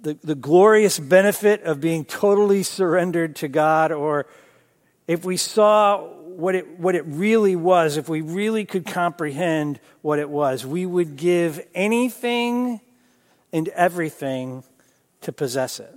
the, 0.00 0.18
the 0.22 0.34
glorious 0.34 0.98
benefit 0.98 1.62
of 1.62 1.80
being 1.80 2.04
totally 2.04 2.62
surrendered 2.62 3.36
to 3.36 3.48
God, 3.48 3.90
or 3.90 4.26
if 5.08 5.24
we 5.24 5.38
saw 5.38 6.06
what 6.34 6.54
it, 6.54 6.78
what 6.78 6.94
it 6.94 7.04
really 7.06 7.56
was, 7.56 7.96
if 7.96 8.08
we 8.08 8.20
really 8.20 8.64
could 8.64 8.86
comprehend 8.86 9.80
what 10.02 10.18
it 10.18 10.28
was, 10.28 10.66
we 10.66 10.86
would 10.86 11.16
give 11.16 11.64
anything 11.74 12.80
and 13.52 13.68
everything 13.68 14.64
to 15.22 15.32
possess 15.32 15.80
it. 15.80 15.94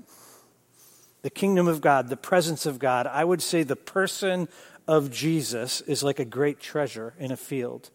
The 1.23 1.29
kingdom 1.29 1.67
of 1.67 1.81
God, 1.81 2.09
the 2.09 2.17
presence 2.17 2.65
of 2.65 2.79
God, 2.79 3.07
I 3.07 3.23
would 3.23 3.41
say 3.41 3.63
the 3.63 3.75
person 3.75 4.47
of 4.87 5.11
Jesus 5.11 5.81
is 5.81 6.03
like 6.03 6.19
a 6.19 6.25
great 6.25 6.59
treasure 6.59 7.13
in 7.19 7.31
a 7.31 7.37
field. 7.37 7.89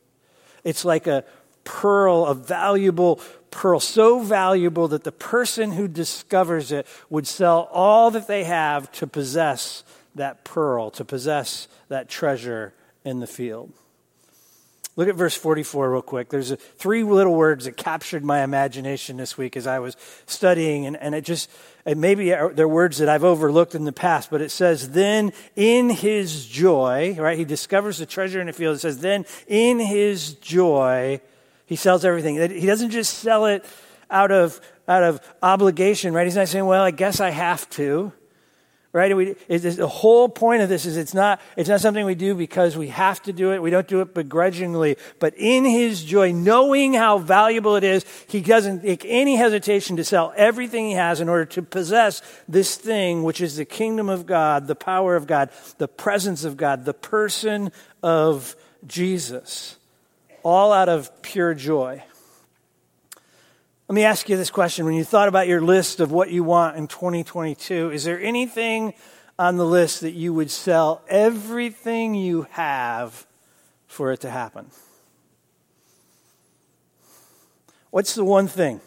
It's 0.65 0.85
like 0.85 1.07
a 1.07 1.25
pearl, 1.65 2.27
a 2.27 2.35
valuable 2.35 3.21
pearl, 3.51 3.81
so 3.81 4.21
valuable 4.21 4.89
that 4.89 5.05
the 5.05 5.13
person 5.13 5.73
who 5.73 5.89
discovers 5.89 6.73
it 6.73 6.87
would 7.09 7.27
sell 7.27 7.69
all 7.73 8.11
that 8.11 8.27
they 8.27 8.45
have 8.45 8.91
to 8.93 9.07
possess 9.07 9.85
that 10.15 10.45
pearl, 10.45 10.91
to 10.93 11.05
possess 11.05 11.69
that 11.89 12.09
treasure 12.09 12.75
in 13.05 13.21
the 13.21 13.27
field. 13.27 13.73
Look 14.95 15.09
at 15.09 15.15
verse 15.15 15.35
44 15.35 15.91
real 15.91 16.03
quick. 16.03 16.29
There's 16.29 16.51
a, 16.51 16.57
three 16.57 17.03
little 17.03 17.35
words 17.35 17.65
that 17.65 17.79
captured 17.79 18.23
my 18.23 18.43
imagination 18.43 19.17
this 19.17 19.39
week 19.39 19.57
as 19.57 19.67
I 19.67 19.79
was 19.79 19.97
studying, 20.27 20.85
and, 20.85 20.99
and 20.99 21.15
it 21.15 21.25
just, 21.25 21.51
it 21.87 21.97
maybe 21.97 22.29
they're 22.29 22.69
words 22.69 22.99
that 22.99 23.09
I've 23.09 23.25
overlooked 23.25 23.75
in 23.75 23.85
the 23.85 23.93
past, 23.93 24.31
but 24.31 24.43
it 24.43 24.51
says, 24.51 24.91
then 24.91 25.33
in 25.57 25.89
his 25.89 26.47
joy, 26.47 27.17
right? 27.19 27.39
He 27.39 27.47
discovers 27.47 27.97
the 27.99 28.07
treasure 28.07 28.39
in 28.39 28.49
the 28.49 28.53
field. 28.53 28.77
It 28.77 28.81
says, 28.81 28.99
then 28.99 29.25
in 29.47 29.79
his 29.79 30.35
joy, 30.35 31.23
he 31.65 31.77
sells 31.77 32.05
everything. 32.05 32.37
He 32.51 32.67
doesn't 32.67 32.91
just 32.91 33.15
sell 33.15 33.47
it 33.47 33.65
out 34.11 34.31
of, 34.31 34.61
out 34.87 35.03
of 35.03 35.21
obligation, 35.43 36.13
right? 36.13 36.27
He's 36.27 36.37
not 36.37 36.49
saying, 36.49 36.67
well, 36.67 36.83
I 36.83 36.91
guess 36.91 37.19
I 37.19 37.31
have 37.31 37.69
to 37.71 38.13
right? 38.93 39.17
We, 39.17 39.33
the 39.49 39.89
whole 39.89 40.29
point 40.29 40.63
of 40.63 40.69
this 40.69 40.85
is 40.85 40.99
it's 40.99 41.15
not, 41.15 41.41
it's 41.57 41.69
not 41.69 41.81
something 41.81 42.05
we 42.05 42.15
do 42.15 42.35
because 42.35 42.77
we 42.77 42.89
have 42.89 43.23
to 43.23 43.33
do 43.33 43.53
it. 43.53 43.63
We 43.63 43.71
don't 43.71 43.89
do 43.89 44.03
it 44.03 44.13
begrudgingly. 44.13 44.99
But 45.19 45.35
in 45.37 45.65
his 45.65 46.05
joy, 46.05 46.33
knowing 46.33 46.93
how 46.93 47.19
valuable 47.19 47.77
it 47.77 47.85
is, 47.85 48.05
he 48.29 48.43
doesn't 48.43 48.83
take 48.83 49.05
any 49.07 49.37
hesitation 49.37 49.97
to 49.97 50.05
sell 50.05 50.35
everything 50.37 50.89
he 50.89 50.93
has 50.93 51.21
in 51.21 51.29
order 51.31 51.47
to 51.47 51.63
possess 51.63 52.21
this 52.47 52.77
thing, 52.77 53.23
which 53.23 53.41
is 53.41 53.57
the 53.57 53.65
kingdom 53.65 54.11
of 54.11 54.27
God, 54.27 54.67
the 54.67 54.75
power 54.75 55.17
of 55.17 55.27
God, 55.27 55.49
the 55.79 55.89
presence 55.89 56.45
of 56.45 56.59
God, 56.59 56.85
the 56.85 56.95
person 56.95 57.73
of 58.03 58.55
Jesus, 58.87 59.77
all 60.43 60.73
out 60.73 60.91
of 60.91 61.23
pure 61.23 61.55
joy. 61.55 62.03
Let 63.93 63.97
me 63.97 64.05
ask 64.05 64.31
you 64.31 64.39
this 64.39 64.51
question. 64.51 64.87
When 64.87 64.95
you 64.95 65.05
thought 65.05 65.29
about 65.29 65.49
your 65.49 65.61
list 65.61 66.01
of 66.01 66.11
what 66.11 66.31
you 66.31 66.43
want 66.43 66.79
in 66.79 66.89
2022, 66.89 67.91
is 67.91 68.05
there 68.05 68.19
anything 68.19 68.95
on 69.39 69.59
the 69.59 69.67
list 69.67 70.01
that 70.01 70.13
you 70.13 70.33
would 70.33 70.51
sell 70.51 71.03
everything 71.09 72.15
you 72.15 72.47
have 72.53 73.27
for 73.87 74.11
it 74.11 74.21
to 74.23 74.31
happen? 74.31 74.71
What's 77.91 78.15
the 78.15 78.25
one 78.25 78.49
thing 78.49 78.81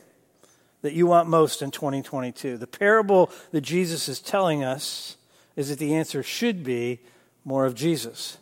that 0.81 0.93
you 0.93 1.05
want 1.05 1.29
most 1.29 1.62
in 1.62 1.69
2022? 1.69 2.57
The 2.57 2.65
parable 2.65 3.29
that 3.51 3.62
Jesus 3.62 4.09
is 4.09 4.19
telling 4.19 4.63
us 4.63 5.17
is 5.55 5.69
that 5.69 5.77
the 5.77 5.93
answer 5.93 6.24
should 6.24 6.63
be 6.63 7.00
more 7.43 7.67
of 7.67 7.75
Jesus 7.75 8.39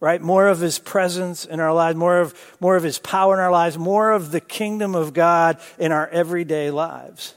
right? 0.00 0.20
More 0.20 0.48
of 0.48 0.60
his 0.60 0.78
presence 0.78 1.44
in 1.44 1.60
our 1.60 1.74
lives, 1.74 1.96
more 1.96 2.18
of, 2.20 2.56
more 2.58 2.74
of 2.74 2.82
his 2.82 2.98
power 2.98 3.34
in 3.34 3.40
our 3.40 3.52
lives, 3.52 3.76
more 3.78 4.10
of 4.10 4.30
the 4.30 4.40
kingdom 4.40 4.94
of 4.94 5.12
God 5.12 5.60
in 5.78 5.92
our 5.92 6.08
everyday 6.08 6.70
lives. 6.70 7.34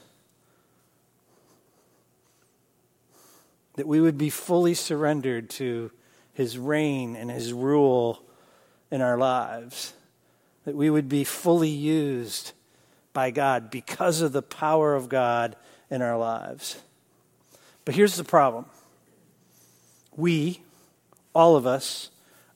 That 3.74 3.86
we 3.86 4.00
would 4.00 4.16
be 4.16 4.30
fully 4.30 4.74
surrendered 4.74 5.50
to 5.50 5.90
his 6.32 6.56
reign 6.58 7.16
and 7.16 7.30
his 7.30 7.52
rule 7.52 8.22
in 8.90 9.02
our 9.02 9.18
lives. 9.18 9.92
That 10.64 10.74
we 10.74 10.88
would 10.88 11.08
be 11.08 11.24
fully 11.24 11.68
used 11.68 12.52
by 13.12 13.30
God 13.30 13.70
because 13.70 14.22
of 14.22 14.32
the 14.32 14.42
power 14.42 14.94
of 14.94 15.08
God 15.08 15.54
in 15.90 16.00
our 16.00 16.16
lives. 16.16 16.80
But 17.84 17.94
here's 17.94 18.16
the 18.16 18.24
problem 18.24 18.66
we, 20.16 20.62
all 21.34 21.56
of 21.56 21.66
us, 21.66 22.10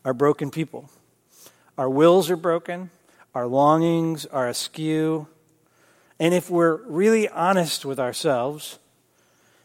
are 0.08 0.14
broken 0.14 0.50
people. 0.50 0.88
Our 1.76 1.90
wills 1.90 2.30
are 2.30 2.36
broken, 2.36 2.88
our 3.34 3.46
longings 3.46 4.24
are 4.24 4.48
askew, 4.48 5.28
And 6.20 6.34
if 6.34 6.50
we're 6.50 6.76
really 6.86 7.28
honest 7.28 7.84
with 7.84 8.00
ourselves, 8.00 8.78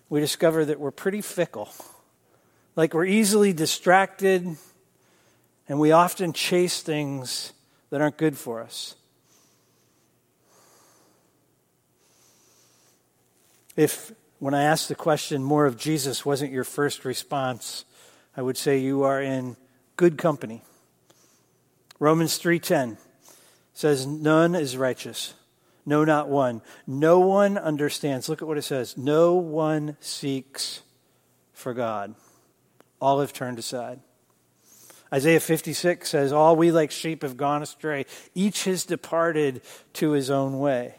we 0.09 0.19
discover 0.19 0.65
that 0.65 0.79
we're 0.79 0.91
pretty 0.91 1.21
fickle. 1.21 1.69
Like 2.75 2.93
we're 2.93 3.05
easily 3.05 3.53
distracted, 3.53 4.55
and 5.67 5.79
we 5.79 5.91
often 5.91 6.33
chase 6.33 6.81
things 6.81 7.53
that 7.89 8.01
aren't 8.01 8.17
good 8.17 8.37
for 8.37 8.61
us. 8.61 8.95
If, 13.75 14.11
when 14.37 14.53
I 14.53 14.63
asked 14.63 14.89
the 14.89 14.95
question, 14.95 15.43
more 15.43 15.65
of 15.65 15.77
Jesus 15.77 16.23
wasn't 16.23 16.51
your 16.51 16.63
first 16.63 17.05
response, 17.05 17.85
I 18.37 18.43
would 18.43 18.57
say 18.57 18.77
you 18.77 19.03
are 19.03 19.21
in 19.21 19.57
good 19.95 20.17
company. 20.17 20.61
Romans 21.99 22.37
3:10 22.37 22.97
says 23.73 24.05
none 24.05 24.55
is 24.55 24.77
righteous. 24.77 25.33
No 25.85 26.05
not 26.05 26.29
one. 26.29 26.61
No 26.87 27.19
one 27.19 27.57
understands. 27.57 28.29
Look 28.29 28.41
at 28.41 28.47
what 28.47 28.57
it 28.57 28.63
says. 28.63 28.97
No 28.97 29.35
one 29.35 29.97
seeks 29.99 30.81
for 31.53 31.73
God. 31.73 32.15
All 33.01 33.19
have 33.19 33.33
turned 33.33 33.59
aside. 33.59 33.99
Isaiah 35.13 35.39
56 35.39 36.09
says, 36.09 36.31
All 36.31 36.55
we 36.55 36.71
like 36.71 36.89
sheep 36.89 37.21
have 37.21 37.37
gone 37.37 37.61
astray. 37.61 38.05
Each 38.33 38.63
has 38.63 38.85
departed 38.85 39.61
to 39.93 40.11
his 40.11 40.31
own 40.31 40.59
way. 40.59 40.95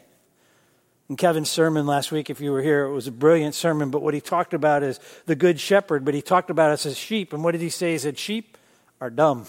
In 1.09 1.17
Kevin's 1.17 1.49
sermon 1.49 1.85
last 1.85 2.11
week, 2.11 2.29
if 2.29 2.39
you 2.39 2.51
were 2.51 2.61
here, 2.61 2.85
it 2.85 2.93
was 2.93 3.07
a 3.07 3.11
brilliant 3.11 3.53
sermon, 3.53 3.91
but 3.91 4.01
what 4.01 4.13
he 4.13 4.21
talked 4.21 4.53
about 4.53 4.83
is 4.83 4.99
the 5.25 5.35
good 5.35 5.59
shepherd, 5.59 6.05
but 6.05 6.13
he 6.13 6.21
talked 6.21 6.49
about 6.49 6.71
us 6.71 6.85
as 6.85 6.97
sheep. 6.97 7.33
And 7.33 7.43
what 7.43 7.51
did 7.51 7.61
he 7.61 7.69
say? 7.69 7.91
He 7.91 7.97
said, 7.97 8.17
Sheep 8.17 8.57
are 8.99 9.09
dumb. 9.09 9.45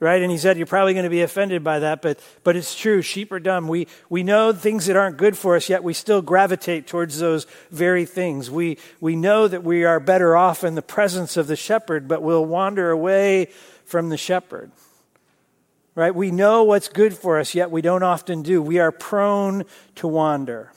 Right? 0.00 0.22
And 0.22 0.30
he 0.30 0.38
said, 0.38 0.56
You're 0.56 0.66
probably 0.66 0.92
going 0.94 1.04
to 1.04 1.10
be 1.10 1.22
offended 1.22 1.64
by 1.64 1.80
that, 1.80 2.02
but, 2.02 2.20
but 2.44 2.54
it's 2.54 2.74
true. 2.74 3.02
Sheep 3.02 3.32
are 3.32 3.40
dumb. 3.40 3.66
We, 3.66 3.88
we 4.08 4.22
know 4.22 4.52
things 4.52 4.86
that 4.86 4.96
aren't 4.96 5.16
good 5.16 5.36
for 5.36 5.56
us, 5.56 5.68
yet 5.68 5.82
we 5.82 5.92
still 5.92 6.22
gravitate 6.22 6.86
towards 6.86 7.18
those 7.18 7.46
very 7.70 8.04
things. 8.04 8.48
We, 8.50 8.78
we 9.00 9.16
know 9.16 9.48
that 9.48 9.64
we 9.64 9.84
are 9.84 9.98
better 9.98 10.36
off 10.36 10.62
in 10.62 10.76
the 10.76 10.82
presence 10.82 11.36
of 11.36 11.48
the 11.48 11.56
shepherd, 11.56 12.06
but 12.06 12.22
we'll 12.22 12.46
wander 12.46 12.90
away 12.90 13.46
from 13.84 14.08
the 14.08 14.16
shepherd 14.16 14.70
right? 15.98 16.14
We 16.14 16.30
know 16.30 16.62
what's 16.62 16.86
good 16.86 17.12
for 17.12 17.40
us, 17.40 17.56
yet 17.56 17.72
we 17.72 17.82
don't 17.82 18.04
often 18.04 18.42
do. 18.42 18.62
We 18.62 18.78
are 18.78 18.92
prone 18.92 19.64
to 19.96 20.06
wander. 20.06 20.70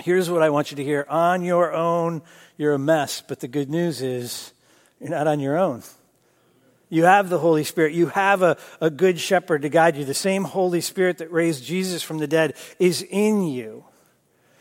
Here's 0.00 0.30
what 0.30 0.40
I 0.40 0.50
want 0.50 0.70
you 0.70 0.76
to 0.76 0.84
hear 0.84 1.04
on 1.08 1.42
your 1.42 1.72
own, 1.72 2.22
you're 2.56 2.74
a 2.74 2.78
mess, 2.78 3.24
but 3.26 3.40
the 3.40 3.48
good 3.48 3.68
news 3.68 4.02
is 4.02 4.52
you're 5.00 5.10
not 5.10 5.26
on 5.26 5.40
your 5.40 5.58
own. 5.58 5.82
You 6.88 7.04
have 7.04 7.28
the 7.28 7.38
Holy 7.38 7.64
Spirit. 7.64 7.94
You 7.94 8.06
have 8.08 8.42
a, 8.42 8.56
a 8.80 8.90
good 8.90 9.18
shepherd 9.18 9.62
to 9.62 9.68
guide 9.68 9.96
you. 9.96 10.04
The 10.04 10.14
same 10.14 10.44
Holy 10.44 10.80
Spirit 10.80 11.18
that 11.18 11.32
raised 11.32 11.64
Jesus 11.64 12.02
from 12.02 12.18
the 12.18 12.28
dead 12.28 12.54
is 12.78 13.02
in 13.02 13.42
you. 13.42 13.84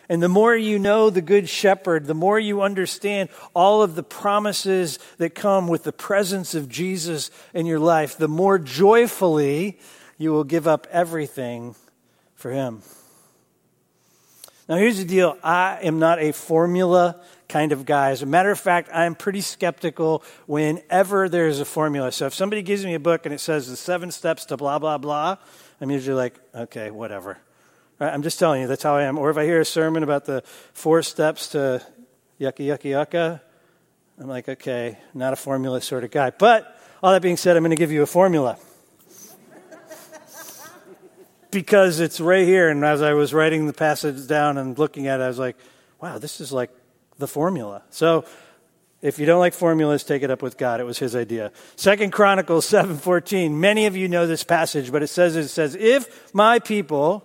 And 0.07 0.21
the 0.21 0.29
more 0.29 0.55
you 0.55 0.77
know 0.77 1.09
the 1.09 1.21
Good 1.21 1.49
Shepherd, 1.49 2.05
the 2.05 2.13
more 2.13 2.39
you 2.39 2.61
understand 2.61 3.29
all 3.55 3.81
of 3.81 3.95
the 3.95 4.03
promises 4.03 4.99
that 5.17 5.33
come 5.33 5.67
with 5.67 5.83
the 5.83 5.91
presence 5.91 6.53
of 6.53 6.69
Jesus 6.69 7.31
in 7.53 7.65
your 7.65 7.79
life, 7.79 8.17
the 8.17 8.27
more 8.27 8.59
joyfully 8.59 9.79
you 10.17 10.31
will 10.31 10.43
give 10.43 10.67
up 10.67 10.85
everything 10.91 11.75
for 12.35 12.51
Him. 12.51 12.83
Now, 14.69 14.77
here's 14.77 14.97
the 14.97 15.05
deal 15.05 15.37
I 15.43 15.79
am 15.81 15.99
not 15.99 16.19
a 16.19 16.31
formula 16.31 17.21
kind 17.47 17.71
of 17.71 17.85
guy. 17.85 18.11
As 18.11 18.21
a 18.21 18.25
matter 18.25 18.51
of 18.51 18.59
fact, 18.59 18.89
I'm 18.93 19.15
pretty 19.15 19.41
skeptical 19.41 20.23
whenever 20.45 21.29
there's 21.29 21.59
a 21.59 21.65
formula. 21.65 22.11
So 22.11 22.25
if 22.25 22.33
somebody 22.33 22.61
gives 22.61 22.85
me 22.85 22.93
a 22.93 22.99
book 22.99 23.25
and 23.25 23.33
it 23.33 23.39
says 23.39 23.69
the 23.69 23.75
seven 23.75 24.11
steps 24.11 24.45
to 24.45 24.57
blah, 24.57 24.79
blah, 24.79 24.97
blah, 24.97 25.37
I'm 25.79 25.91
usually 25.91 26.15
like, 26.15 26.39
okay, 26.53 26.91
whatever. 26.91 27.37
Right? 27.99 28.13
I'm 28.13 28.23
just 28.23 28.39
telling 28.39 28.61
you, 28.61 28.67
that's 28.67 28.83
how 28.83 28.95
I 28.95 29.03
am. 29.03 29.17
Or 29.17 29.29
if 29.29 29.37
I 29.37 29.45
hear 29.45 29.61
a 29.61 29.65
sermon 29.65 30.03
about 30.03 30.25
the 30.25 30.41
four 30.73 31.01
steps 31.01 31.49
to 31.49 31.85
yucky, 32.39 32.65
yucky, 32.65 32.91
yucca, 32.91 33.41
I'm 34.19 34.27
like, 34.27 34.47
okay, 34.47 34.97
not 35.13 35.33
a 35.33 35.35
formula 35.35 35.81
sort 35.81 36.03
of 36.03 36.11
guy. 36.11 36.31
But 36.31 36.79
all 37.03 37.11
that 37.11 37.21
being 37.21 37.37
said, 37.37 37.57
I'm 37.57 37.63
going 37.63 37.71
to 37.71 37.75
give 37.75 37.91
you 37.91 38.01
a 38.01 38.07
formula. 38.07 38.57
because 41.51 41.99
it's 42.01 42.19
right 42.19 42.45
here. 42.45 42.69
And 42.69 42.83
as 42.83 43.01
I 43.01 43.13
was 43.13 43.33
writing 43.33 43.67
the 43.67 43.73
passage 43.73 44.27
down 44.27 44.57
and 44.57 44.77
looking 44.77 45.07
at 45.07 45.19
it, 45.19 45.23
I 45.23 45.27
was 45.27 45.39
like, 45.39 45.57
wow, 46.01 46.17
this 46.17 46.41
is 46.41 46.51
like 46.51 46.69
the 47.17 47.27
formula. 47.27 47.83
So 47.89 48.25
if 49.01 49.19
you 49.19 49.25
don't 49.25 49.39
like 49.39 49.53
formulas, 49.53 50.03
take 50.03 50.23
it 50.23 50.31
up 50.31 50.41
with 50.41 50.57
God. 50.57 50.79
It 50.79 50.83
was 50.83 50.99
his 50.99 51.15
idea. 51.15 51.51
Second 51.75 52.11
Chronicles 52.11 52.65
7:14. 52.67 53.59
Many 53.59 53.85
of 53.85 53.95
you 53.95 54.07
know 54.07 54.27
this 54.27 54.43
passage, 54.43 54.91
but 54.91 55.03
it 55.03 55.07
says 55.07 55.35
it 55.35 55.49
says, 55.49 55.75
"If 55.75 56.33
my 56.33 56.59
people 56.59 57.23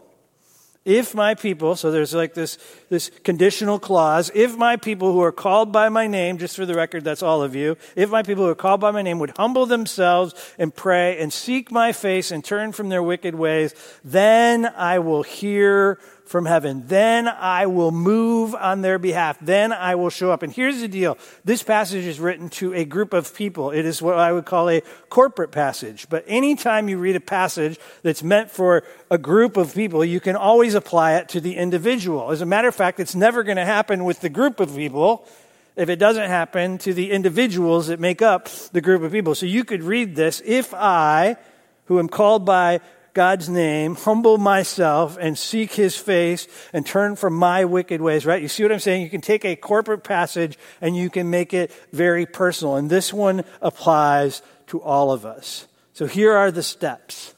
if 0.84 1.14
my 1.14 1.34
people, 1.34 1.76
so 1.76 1.90
there's 1.90 2.14
like 2.14 2.32
this, 2.32 2.56
this 2.88 3.10
conditional 3.22 3.78
clause, 3.78 4.30
if 4.34 4.56
my 4.56 4.76
people 4.76 5.12
who 5.12 5.20
are 5.20 5.32
called 5.32 5.72
by 5.72 5.90
my 5.90 6.06
name, 6.06 6.38
just 6.38 6.56
for 6.56 6.64
the 6.64 6.74
record, 6.74 7.04
that's 7.04 7.22
all 7.22 7.42
of 7.42 7.54
you, 7.54 7.76
if 7.96 8.08
my 8.08 8.22
people 8.22 8.44
who 8.44 8.50
are 8.50 8.54
called 8.54 8.80
by 8.80 8.90
my 8.90 9.02
name 9.02 9.18
would 9.18 9.36
humble 9.36 9.66
themselves 9.66 10.34
and 10.58 10.74
pray 10.74 11.20
and 11.20 11.32
seek 11.34 11.70
my 11.70 11.92
face 11.92 12.30
and 12.30 12.42
turn 12.42 12.72
from 12.72 12.88
their 12.88 13.02
wicked 13.02 13.34
ways, 13.34 13.74
then 14.02 14.66
I 14.74 15.00
will 15.00 15.22
hear 15.22 15.98
from 16.30 16.46
heaven. 16.46 16.84
Then 16.86 17.26
I 17.26 17.66
will 17.66 17.90
move 17.90 18.54
on 18.54 18.82
their 18.82 19.00
behalf. 19.00 19.36
Then 19.40 19.72
I 19.72 19.96
will 19.96 20.10
show 20.10 20.30
up. 20.30 20.44
And 20.44 20.52
here's 20.52 20.80
the 20.80 20.86
deal. 20.86 21.18
This 21.44 21.64
passage 21.64 22.04
is 22.04 22.20
written 22.20 22.48
to 22.50 22.72
a 22.72 22.84
group 22.84 23.12
of 23.12 23.34
people. 23.34 23.72
It 23.72 23.84
is 23.84 24.00
what 24.00 24.16
I 24.16 24.30
would 24.30 24.46
call 24.46 24.70
a 24.70 24.80
corporate 25.08 25.50
passage. 25.50 26.06
But 26.08 26.24
anytime 26.28 26.88
you 26.88 26.98
read 26.98 27.16
a 27.16 27.20
passage 27.20 27.80
that's 28.04 28.22
meant 28.22 28.48
for 28.48 28.84
a 29.10 29.18
group 29.18 29.56
of 29.56 29.74
people, 29.74 30.04
you 30.04 30.20
can 30.20 30.36
always 30.36 30.74
apply 30.76 31.14
it 31.14 31.28
to 31.30 31.40
the 31.40 31.56
individual. 31.56 32.30
As 32.30 32.42
a 32.42 32.46
matter 32.46 32.68
of 32.68 32.76
fact, 32.76 33.00
it's 33.00 33.16
never 33.16 33.42
going 33.42 33.56
to 33.56 33.64
happen 33.64 34.04
with 34.04 34.20
the 34.20 34.28
group 34.28 34.60
of 34.60 34.76
people 34.76 35.26
if 35.74 35.88
it 35.88 35.96
doesn't 35.96 36.28
happen 36.28 36.78
to 36.78 36.94
the 36.94 37.10
individuals 37.10 37.88
that 37.88 37.98
make 37.98 38.22
up 38.22 38.48
the 38.70 38.80
group 38.80 39.02
of 39.02 39.10
people. 39.10 39.34
So 39.34 39.46
you 39.46 39.64
could 39.64 39.82
read 39.82 40.14
this, 40.14 40.40
if 40.44 40.72
I, 40.74 41.38
who 41.86 41.98
am 41.98 42.08
called 42.08 42.44
by 42.44 42.78
God's 43.14 43.48
name, 43.48 43.94
humble 43.94 44.38
myself 44.38 45.16
and 45.20 45.36
seek 45.38 45.72
his 45.72 45.96
face 45.96 46.46
and 46.72 46.86
turn 46.86 47.16
from 47.16 47.34
my 47.34 47.64
wicked 47.64 48.00
ways, 48.00 48.24
right? 48.26 48.40
You 48.40 48.48
see 48.48 48.62
what 48.62 48.72
I'm 48.72 48.78
saying? 48.78 49.02
You 49.02 49.10
can 49.10 49.20
take 49.20 49.44
a 49.44 49.56
corporate 49.56 50.04
passage 50.04 50.58
and 50.80 50.96
you 50.96 51.10
can 51.10 51.30
make 51.30 51.52
it 51.52 51.72
very 51.92 52.26
personal. 52.26 52.76
And 52.76 52.88
this 52.88 53.12
one 53.12 53.44
applies 53.60 54.42
to 54.68 54.80
all 54.80 55.12
of 55.12 55.26
us. 55.26 55.66
So 55.92 56.06
here 56.06 56.32
are 56.32 56.50
the 56.50 56.62
steps 56.62 57.34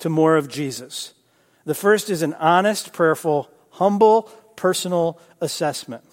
to 0.00 0.08
more 0.08 0.36
of 0.36 0.48
Jesus. 0.48 1.14
The 1.64 1.74
first 1.74 2.10
is 2.10 2.22
an 2.22 2.34
honest, 2.34 2.92
prayerful, 2.92 3.50
humble, 3.70 4.22
personal 4.56 5.18
assessment 5.40 6.04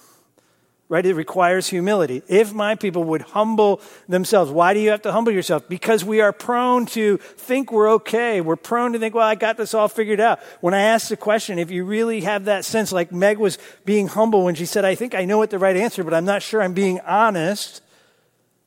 right? 0.92 1.06
It 1.06 1.14
requires 1.14 1.68
humility. 1.70 2.22
If 2.28 2.52
my 2.54 2.76
people 2.76 3.06
would 3.06 3.22
humble 3.22 3.80
themselves, 4.10 4.52
why 4.52 4.74
do 4.74 4.82
you 4.82 4.90
have 4.90 5.02
to 5.04 5.14
humble 5.14 5.32
yourself? 5.32 5.70
Because 5.70 6.04
we 6.04 6.20
are 6.20 6.34
prone 6.34 6.86
to 6.88 7.16
think 7.16 7.72
we're 7.72 7.90
okay. 7.92 8.42
We're 8.42 8.58
prone 8.58 8.92
to 8.92 9.00
think, 9.00 9.16
well, 9.16 9.26
I 9.26 9.36
got 9.36 9.56
this 9.56 9.74
all 9.74 9.88
figured 9.88 10.20
out. 10.20 10.42
When 10.60 10.74
I 10.74 10.82
ask 10.82 11.08
the 11.08 11.16
question, 11.16 11.60
if 11.60 11.72
you 11.72 11.86
really 11.86 12.20
have 12.22 12.44
that 12.44 12.66
sense, 12.66 12.92
like 12.92 13.14
Meg 13.14 13.38
was 13.38 13.58
being 13.86 14.10
humble 14.10 14.44
when 14.44 14.54
she 14.54 14.66
said, 14.66 14.84
I 14.84 14.96
think 14.96 15.16
I 15.16 15.24
know 15.24 15.38
what 15.38 15.50
the 15.50 15.60
right 15.60 15.78
answer, 15.78 16.04
but 16.04 16.14
I'm 16.14 16.26
not 16.26 16.42
sure 16.42 16.62
I'm 16.62 16.74
being 16.74 17.00
honest 17.00 17.82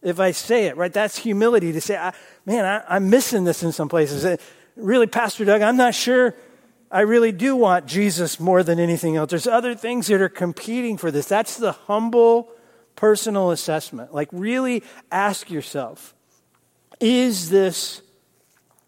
if 0.00 0.18
I 0.18 0.30
say 0.30 0.64
it, 0.64 0.78
right? 0.78 0.94
That's 0.94 1.18
humility 1.18 1.72
to 1.72 1.80
say, 1.82 2.10
man, 2.46 2.64
I, 2.88 2.96
am 2.96 3.10
missing 3.10 3.44
this 3.44 3.62
in 3.62 3.70
some 3.70 3.90
places. 3.90 4.24
Uh, 4.24 4.38
really, 4.76 5.06
Pastor 5.06 5.44
Doug, 5.44 5.60
I'm 5.60 5.76
not 5.76 5.94
sure 5.94 6.34
I 6.94 7.00
really 7.00 7.32
do 7.32 7.56
want 7.56 7.86
Jesus 7.86 8.38
more 8.38 8.62
than 8.62 8.78
anything 8.78 9.16
else. 9.16 9.28
There's 9.28 9.48
other 9.48 9.74
things 9.74 10.06
that 10.06 10.20
are 10.20 10.28
competing 10.28 10.96
for 10.96 11.10
this. 11.10 11.26
That's 11.26 11.56
the 11.56 11.72
humble 11.72 12.52
personal 12.94 13.50
assessment. 13.50 14.14
Like, 14.14 14.28
really 14.30 14.84
ask 15.10 15.50
yourself 15.50 16.14
is 17.00 17.50
this, 17.50 18.00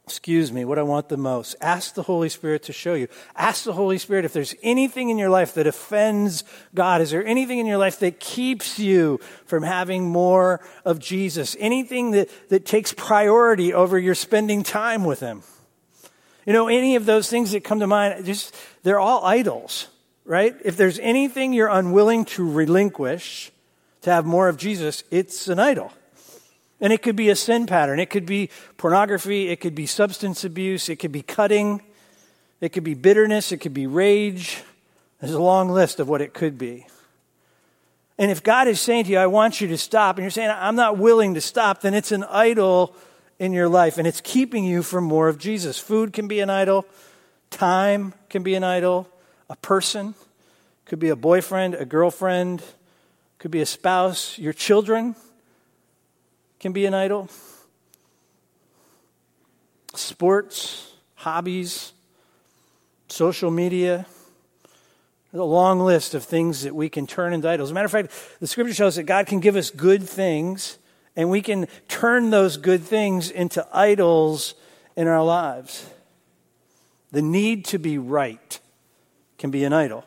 excuse 0.05 0.53
me, 0.53 0.65
what 0.65 0.79
I 0.79 0.85
want 0.85 1.09
the 1.09 1.17
most? 1.17 1.57
Ask 1.61 1.95
the 1.95 2.05
Holy 2.05 2.29
Spirit 2.29 2.63
to 2.63 2.73
show 2.73 2.95
you. 2.95 3.09
Ask 3.35 3.65
the 3.65 3.73
Holy 3.73 3.99
Spirit 3.99 4.25
if 4.25 4.33
there's 4.33 4.55
anything 4.63 5.11
in 5.11 5.19
your 5.19 5.29
life 5.29 5.55
that 5.55 5.67
offends 5.67 6.45
God. 6.77 7.01
Is 7.01 7.11
there 7.11 7.27
anything 7.27 7.59
in 7.59 7.67
your 7.67 7.77
life 7.77 7.99
that 7.99 8.21
keeps 8.21 8.79
you 8.79 9.19
from 9.47 9.65
having 9.65 10.05
more 10.05 10.61
of 10.85 11.01
Jesus? 11.01 11.57
Anything 11.59 12.13
that, 12.13 12.29
that 12.51 12.65
takes 12.65 12.93
priority 12.93 13.75
over 13.75 13.99
your 13.99 14.15
spending 14.15 14.63
time 14.63 15.03
with 15.03 15.19
Him? 15.19 15.43
You 16.47 16.53
know, 16.53 16.69
any 16.69 16.95
of 16.95 17.07
those 17.07 17.29
things 17.29 17.51
that 17.53 17.65
come 17.65 17.81
to 17.81 17.87
mind, 17.87 18.25
just 18.25 18.55
they're 18.85 19.01
all 19.01 19.25
idols, 19.25 19.89
right? 20.25 20.55
If 20.65 20.77
there's 20.77 20.99
anything 21.01 21.53
you're 21.53 21.69
unwilling 21.69 22.25
to 22.27 22.49
relinquish 22.49 23.51
to 24.03 24.11
have 24.13 24.25
more 24.25 24.49
of 24.49 24.57
Jesus, 24.57 25.03
it's 25.11 25.49
an 25.49 25.59
idol. 25.59 25.93
And 26.81 26.93
it 26.93 27.03
could 27.03 27.17
be 27.17 27.31
a 27.31 27.37
sin 27.37 27.67
pattern. 27.67 27.99
It 27.99 28.11
could 28.11 28.27
be 28.27 28.51
pornography. 28.77 29.49
It 29.49 29.61
could 29.61 29.75
be 29.75 29.87
substance 29.87 30.45
abuse. 30.45 30.89
It 30.89 30.97
could 30.97 31.13
be 31.13 31.23
cutting. 31.23 31.83
It 32.61 32.69
could 32.73 32.85
be 32.85 32.95
bitterness. 32.95 33.51
It 33.51 33.59
could 33.59 33.75
be 33.75 33.87
rage. 33.87 34.63
There's 35.21 35.33
a 35.33 35.43
long 35.43 35.71
list 35.71 35.99
of 35.99 36.09
what 36.09 36.21
it 36.21 36.33
could 36.33 36.59
be. 36.59 36.87
And 38.19 38.31
if 38.31 38.43
God 38.43 38.69
is 38.69 38.81
saying 38.81 39.05
to 39.07 39.11
you, 39.11 39.19
I 39.19 39.27
want 39.27 39.61
you 39.61 39.69
to 39.69 39.79
stop, 39.79 40.17
and 40.17 40.25
you're 40.25 40.31
saying, 40.31 40.51
I'm 40.51 40.77
not 40.77 40.97
willing 40.97 41.35
to 41.35 41.41
stop, 41.41 41.83
then 41.83 41.93
it's 41.93 42.13
an 42.13 42.25
idol 42.25 42.95
in 43.39 43.53
your 43.53 43.69
life, 43.69 43.99
and 43.99 44.07
it's 44.07 44.21
keeping 44.21 44.65
you 44.65 44.83
from 44.83 45.05
more 45.05 45.29
of 45.29 45.39
Jesus. 45.39 45.79
Food 45.79 46.13
can 46.13 46.29
be 46.29 46.41
an 46.41 46.51
idol, 46.51 46.87
time 47.51 48.15
can 48.29 48.43
be 48.43 48.55
an 48.55 48.65
idol, 48.65 49.09
a 49.51 49.57
person, 49.57 50.15
could 50.87 50.99
be 50.99 51.11
a 51.11 51.17
boyfriend, 51.17 51.75
a 51.75 51.85
girlfriend, 51.85 52.63
could 53.39 53.51
be 53.51 53.61
a 53.61 53.67
spouse, 53.67 54.39
your 54.39 54.53
children 54.53 55.15
can 56.59 56.73
be 56.73 56.87
an 56.87 56.95
idol. 56.95 57.29
Sports, 59.95 60.95
hobbies, 61.15 61.93
social 63.09 63.51
media. 63.51 64.07
There's 65.31 65.41
a 65.41 65.45
long 65.45 65.81
list 65.81 66.15
of 66.15 66.25
things 66.25 66.63
that 66.63 66.75
we 66.75 66.89
can 66.89 67.07
turn 67.07 67.33
into 67.33 67.49
idols. 67.49 67.69
As 67.69 67.71
a 67.73 67.75
matter 67.75 67.87
of 67.87 67.93
fact, 67.93 68.13
the 68.41 68.47
scripture 68.47 68.75
shows 68.75 68.97
that 68.97 69.05
God 69.05 69.27
can 69.27 69.41
give 69.41 69.57
us 69.57 69.71
good 69.71 70.03
things, 70.03 70.79
and 71.17 71.31
we 71.31 71.41
can 71.41 71.67
turn 71.89 72.31
those 72.31 72.59
good 72.59 72.83
things 72.83 73.31
into 73.31 73.67
idols 73.73 74.55
in 74.95 75.09
our 75.09 75.25
lives. 75.25 75.89
The 77.11 77.23
need 77.23 77.65
to 77.67 77.79
be 77.79 77.97
right 77.97 78.61
can 79.39 79.51
be 79.51 79.65
an 79.65 79.73
idol. 79.73 80.05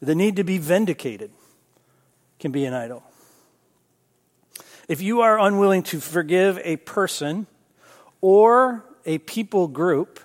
The 0.00 0.14
need 0.14 0.36
to 0.36 0.44
be 0.44 0.58
vindicated 0.58 1.30
can 2.38 2.50
be 2.50 2.64
an 2.64 2.74
idol. 2.74 3.02
If 4.88 5.00
you 5.00 5.20
are 5.20 5.38
unwilling 5.38 5.82
to 5.84 6.00
forgive 6.00 6.58
a 6.62 6.76
person 6.76 7.46
or 8.20 8.84
a 9.04 9.18
people 9.18 9.68
group 9.68 10.20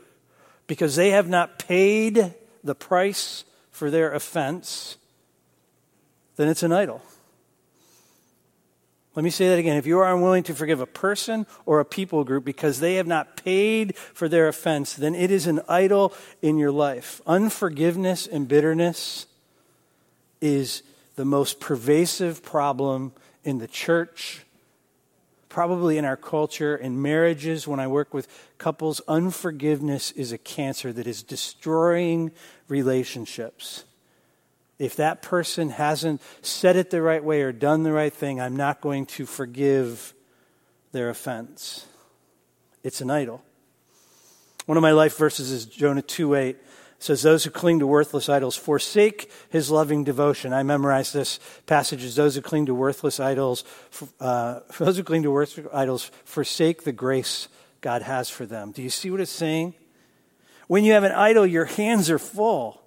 because 0.68 0.96
they 0.96 1.12
have 1.12 1.30
not 1.30 1.60
paid 1.60 2.34
the 2.64 2.76
price 2.76 3.44
for 3.72 3.90
their 3.90 4.12
offense, 4.14 4.98
then 6.36 6.48
it's 6.48 6.64
an 6.64 6.72
idol. 6.72 7.02
Let 9.13 9.24
me 9.24 9.30
say 9.30 9.50
that 9.50 9.60
again. 9.60 9.75
If 9.75 9.86
you 9.86 10.00
are 10.00 10.13
unwilling 10.13 10.44
to 10.44 10.56
forgive 10.56 10.80
a 10.80 10.86
person 10.86 11.46
or 11.65 11.82
a 11.82 11.86
people 11.86 12.24
group 12.24 12.46
because 12.46 12.80
they 12.80 12.96
have 12.96 13.08
not 13.08 13.36
paid 13.36 13.98
for 13.98 14.30
their 14.30 14.48
offense, 14.48 14.94
then 14.94 15.15
it 15.15 15.32
is 15.32 15.48
an 15.48 15.60
idol 15.68 16.13
in 16.41 16.58
your 16.58 16.72
life. 16.72 17.22
Unforgiveness 17.27 18.25
and 18.25 18.48
bitterness 18.48 19.27
is 20.39 20.82
the 21.15 21.25
most 21.25 21.60
pervasive 21.60 22.41
problem 22.41 23.12
in 23.44 23.58
the 23.58 23.68
church, 23.68 24.46
probably 25.50 25.98
in 25.98 26.06
our 26.06 26.15
culture, 26.15 26.77
in 26.77 27.01
marriages. 27.01 27.68
When 27.68 27.82
I 27.82 27.88
work 27.88 28.13
with 28.13 28.30
couples, 28.58 29.01
unforgiveness 29.10 30.12
is 30.12 30.32
a 30.32 30.38
cancer 30.38 30.94
that 30.94 31.06
is 31.06 31.22
destroying 31.22 32.32
relationships. 32.70 33.84
If 34.82 34.96
that 34.96 35.22
person 35.22 35.70
hasn't 35.70 36.24
said 36.42 36.76
it 36.76 36.90
the 36.90 37.04
right 37.04 37.24
way 37.24 37.44
or 37.44 37.52
done 37.52 37.84
the 37.84 37.92
right 37.92 38.12
thing, 38.12 38.42
I'm 38.42 38.56
not 38.56 38.82
going 38.82 39.06
to 39.08 39.28
forgive 39.28 40.16
their 40.92 41.12
offense. 41.12 41.86
It's 42.84 43.00
an 43.00 43.12
idol. 43.12 43.44
One 44.66 44.80
of 44.80 44.82
my 44.82 44.92
life 44.92 45.16
verses 45.18 45.52
is 45.52 45.66
Jonah 45.66 46.02
2 46.02 46.34
8 46.34 46.58
says, 46.98 47.22
Those 47.22 47.44
who 47.44 47.52
cling 47.52 47.78
to 47.78 47.86
worthless 47.86 48.28
idols 48.28 48.56
forsake 48.56 49.32
his 49.52 49.70
loving 49.70 50.04
devotion. 50.04 50.52
I 50.52 50.64
memorized 50.64 51.14
this 51.14 51.40
passage 51.68 52.04
as 52.04 52.16
those 52.16 52.34
who 52.34 52.42
cling 52.42 52.66
to 52.66 52.74
worthless 52.74 53.20
idols, 53.20 53.64
uh, 54.20 54.62
those 54.80 54.98
who 54.98 55.04
cling 55.04 55.22
to 55.22 55.32
worthless 55.32 55.68
idols 55.72 56.10
forsake 56.26 56.86
the 56.86 56.92
grace 56.92 57.50
God 57.82 58.02
has 58.02 58.32
for 58.32 58.48
them. 58.48 58.72
Do 58.72 58.82
you 58.82 58.90
see 58.90 59.12
what 59.12 59.22
it's 59.22 59.30
saying? 59.30 59.76
When 60.66 60.84
you 60.84 60.94
have 60.94 61.04
an 61.04 61.12
idol, 61.12 61.46
your 61.46 61.66
hands 61.66 62.10
are 62.10 62.18
full. 62.18 62.81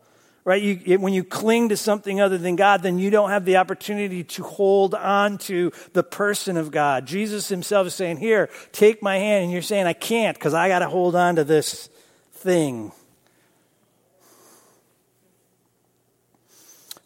Right? 0.44 0.62
You, 0.62 0.98
when 0.98 1.14
you 1.14 1.24
cling 1.24 1.70
to 1.70 1.76
something 1.76 2.20
other 2.20 2.36
than 2.36 2.54
God, 2.54 2.82
then 2.82 2.98
you 2.98 3.08
don't 3.08 3.30
have 3.30 3.46
the 3.46 3.56
opportunity 3.56 4.24
to 4.24 4.42
hold 4.42 4.94
on 4.94 5.38
to 5.38 5.72
the 5.94 6.02
person 6.02 6.58
of 6.58 6.70
God. 6.70 7.06
Jesus 7.06 7.48
himself 7.48 7.86
is 7.86 7.94
saying, 7.94 8.18
Here, 8.18 8.50
take 8.72 9.02
my 9.02 9.16
hand. 9.16 9.44
And 9.44 9.52
you're 9.52 9.62
saying, 9.62 9.86
I 9.86 9.94
can't 9.94 10.36
because 10.36 10.52
I 10.52 10.68
got 10.68 10.80
to 10.80 10.88
hold 10.88 11.16
on 11.16 11.36
to 11.36 11.44
this 11.44 11.88
thing. 12.32 12.92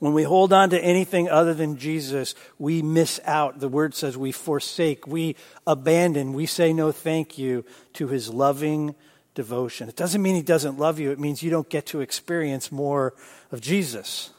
When 0.01 0.13
we 0.13 0.23
hold 0.23 0.53
on 0.53 0.71
to 0.71 0.81
anything 0.81 1.29
other 1.29 1.55
than 1.55 1.77
Jesus, 1.77 2.37
we 2.59 2.83
miss 2.83 3.21
out. 3.25 3.59
The 3.59 3.69
word 3.69 3.95
says 3.95 4.17
we 4.17 4.31
forsake, 4.31 5.09
we 5.09 5.35
abandon, 5.67 6.35
we 6.35 6.47
say 6.47 6.73
no 6.73 6.93
thank 6.93 7.37
you 7.37 7.65
to 7.95 8.07
his 8.07 8.29
loving 8.29 8.95
devotion. 9.39 9.89
It 9.89 9.95
doesn't 9.95 10.21
mean 10.21 10.35
he 10.35 10.43
doesn't 10.43 10.81
love 10.81 10.99
you, 10.99 11.13
it 11.13 11.21
means 11.21 11.45
you 11.45 11.51
don't 11.51 11.69
get 11.69 11.87
to 11.87 12.01
experience 12.01 12.73
more 12.73 13.15
of 13.53 13.61
Jesus. 13.61 14.31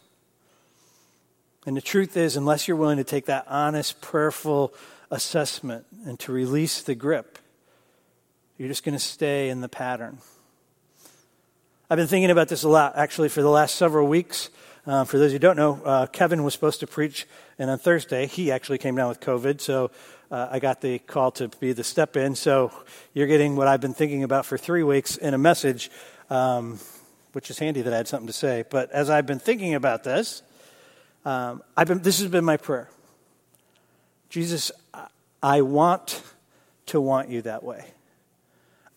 And 1.66 1.78
the 1.78 1.82
truth 1.82 2.18
is, 2.18 2.36
unless 2.36 2.68
you're 2.68 2.76
willing 2.76 2.98
to 2.98 3.06
take 3.06 3.28
that 3.28 3.46
honest, 3.48 4.02
prayerful 4.02 4.74
assessment 5.10 5.86
and 6.06 6.20
to 6.20 6.34
release 6.34 6.82
the 6.82 6.96
grip, 6.96 7.40
you're 8.58 8.68
just 8.68 8.84
going 8.84 8.92
to 8.92 9.00
stay 9.00 9.48
in 9.48 9.62
the 9.62 9.70
pattern. 9.70 10.18
I've 11.90 11.98
been 11.98 12.08
thinking 12.08 12.30
about 12.30 12.50
this 12.50 12.64
a 12.64 12.70
lot, 12.70 12.98
actually, 12.98 13.30
for 13.30 13.42
the 13.42 13.50
last 13.50 13.76
several 13.76 14.06
weeks. 14.06 14.50
Uh, 14.86 15.06
for 15.06 15.18
those 15.18 15.32
who 15.32 15.40
don't 15.40 15.56
know, 15.56 15.82
uh, 15.86 16.08
Kevin 16.08 16.44
was 16.44 16.54
supposed 16.54 16.82
to 16.82 16.88
preach, 16.88 17.26
and 17.58 17.70
on 17.70 17.80
Thursday, 17.80 18.28
he 18.28 18.52
actually 18.52 18.80
came 18.80 18.98
down 18.98 19.08
with 19.08 19.22
COVID, 19.22 19.62
so 19.62 19.92
uh, 20.32 20.48
I 20.52 20.60
got 20.60 20.82
the 20.82 21.00
call 21.00 21.32
to 21.32 21.48
be 21.60 21.74
the 21.74 21.84
step 21.84 22.16
in. 22.16 22.36
So 22.36 22.72
you're 23.14 23.28
getting 23.28 23.56
what 23.56 23.68
I've 23.68 23.82
been 23.82 23.94
thinking 23.94 24.24
about 24.24 24.46
for 24.46 24.58
three 24.58 24.84
weeks 24.84 25.18
in 25.18 25.34
a 25.34 25.38
message, 25.38 25.90
um, 26.30 26.80
which 27.34 27.50
is 27.50 27.60
handy 27.60 27.82
that 27.82 27.94
I 27.94 27.98
had 27.98 28.08
something 28.08 28.28
to 28.28 28.34
say. 28.34 28.64
But 28.70 28.92
as 28.92 29.10
I've 29.10 29.26
been 29.26 29.40
thinking 29.40 29.76
about 29.76 30.04
this, 30.04 30.42
um, 31.26 31.64
I've 31.76 31.88
been, 31.88 32.02
this 32.02 32.20
has 32.20 32.30
been 32.30 32.46
my 32.46 32.58
prayer. 32.58 32.90
Jesus, 34.30 34.72
I 35.42 35.62
want 35.62 36.22
to 36.88 37.02
want 37.02 37.30
you 37.30 37.42
that 37.44 37.64
way. 37.64 37.86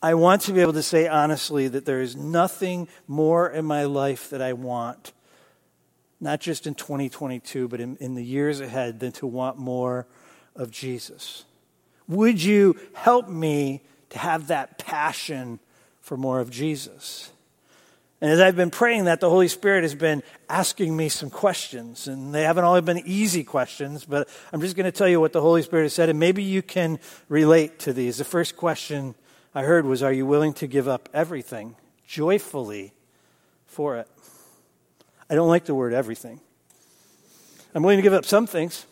I 0.02 0.14
want 0.14 0.42
to 0.42 0.52
be 0.52 0.60
able 0.60 0.72
to 0.74 0.82
say 0.82 1.06
honestly 1.06 1.68
that 1.68 1.84
there 1.84 2.02
is 2.02 2.16
nothing 2.16 2.88
more 3.06 3.48
in 3.48 3.64
my 3.64 3.84
life 3.84 4.30
that 4.30 4.42
I 4.42 4.52
want 4.52 5.12
not 6.22 6.40
just 6.40 6.68
in 6.68 6.74
2022, 6.74 7.66
but 7.66 7.80
in, 7.80 7.96
in 7.96 8.14
the 8.14 8.24
years 8.24 8.60
ahead, 8.60 9.00
than 9.00 9.10
to 9.10 9.26
want 9.26 9.58
more 9.58 10.06
of 10.56 10.70
Jesus? 10.70 11.44
Would 12.08 12.42
you 12.42 12.78
help 12.94 13.28
me 13.28 13.80
to 14.10 14.18
have 14.18 14.48
that 14.48 14.78
passion 14.78 15.58
for 16.00 16.16
more 16.16 16.40
of 16.40 16.50
Jesus? 16.50 17.30
And 18.22 18.30
as 18.30 18.38
I've 18.38 18.54
been 18.54 18.70
praying 18.70 19.06
that, 19.06 19.18
the 19.18 19.28
Holy 19.28 19.48
Spirit 19.48 19.82
has 19.82 19.96
been 19.96 20.22
asking 20.48 20.96
me 20.96 21.08
some 21.08 21.28
questions. 21.28 22.06
And 22.06 22.32
they 22.32 22.44
haven't 22.44 22.62
always 22.62 22.84
been 22.84 23.02
easy 23.04 23.42
questions, 23.42 24.04
but 24.04 24.28
I'm 24.52 24.60
just 24.60 24.76
going 24.76 24.84
to 24.84 24.92
tell 24.92 25.08
you 25.08 25.20
what 25.20 25.32
the 25.32 25.40
Holy 25.40 25.62
Spirit 25.62 25.84
has 25.84 25.92
said, 25.92 26.08
and 26.08 26.20
maybe 26.20 26.44
you 26.44 26.62
can 26.62 27.00
relate 27.28 27.80
to 27.80 27.92
these. 27.92 28.18
The 28.18 28.24
first 28.24 28.56
question 28.56 29.16
I 29.56 29.62
heard 29.62 29.86
was 29.86 30.04
Are 30.04 30.12
you 30.12 30.24
willing 30.24 30.52
to 30.54 30.68
give 30.68 30.86
up 30.86 31.08
everything 31.12 31.74
joyfully 32.06 32.92
for 33.66 33.96
it? 33.96 34.06
I 35.28 35.34
don't 35.34 35.48
like 35.48 35.64
the 35.64 35.74
word 35.74 35.92
everything. 35.92 36.40
I'm 37.74 37.82
willing 37.82 37.98
to 37.98 38.02
give 38.02 38.12
up 38.12 38.24
some 38.24 38.46
things. 38.46 38.86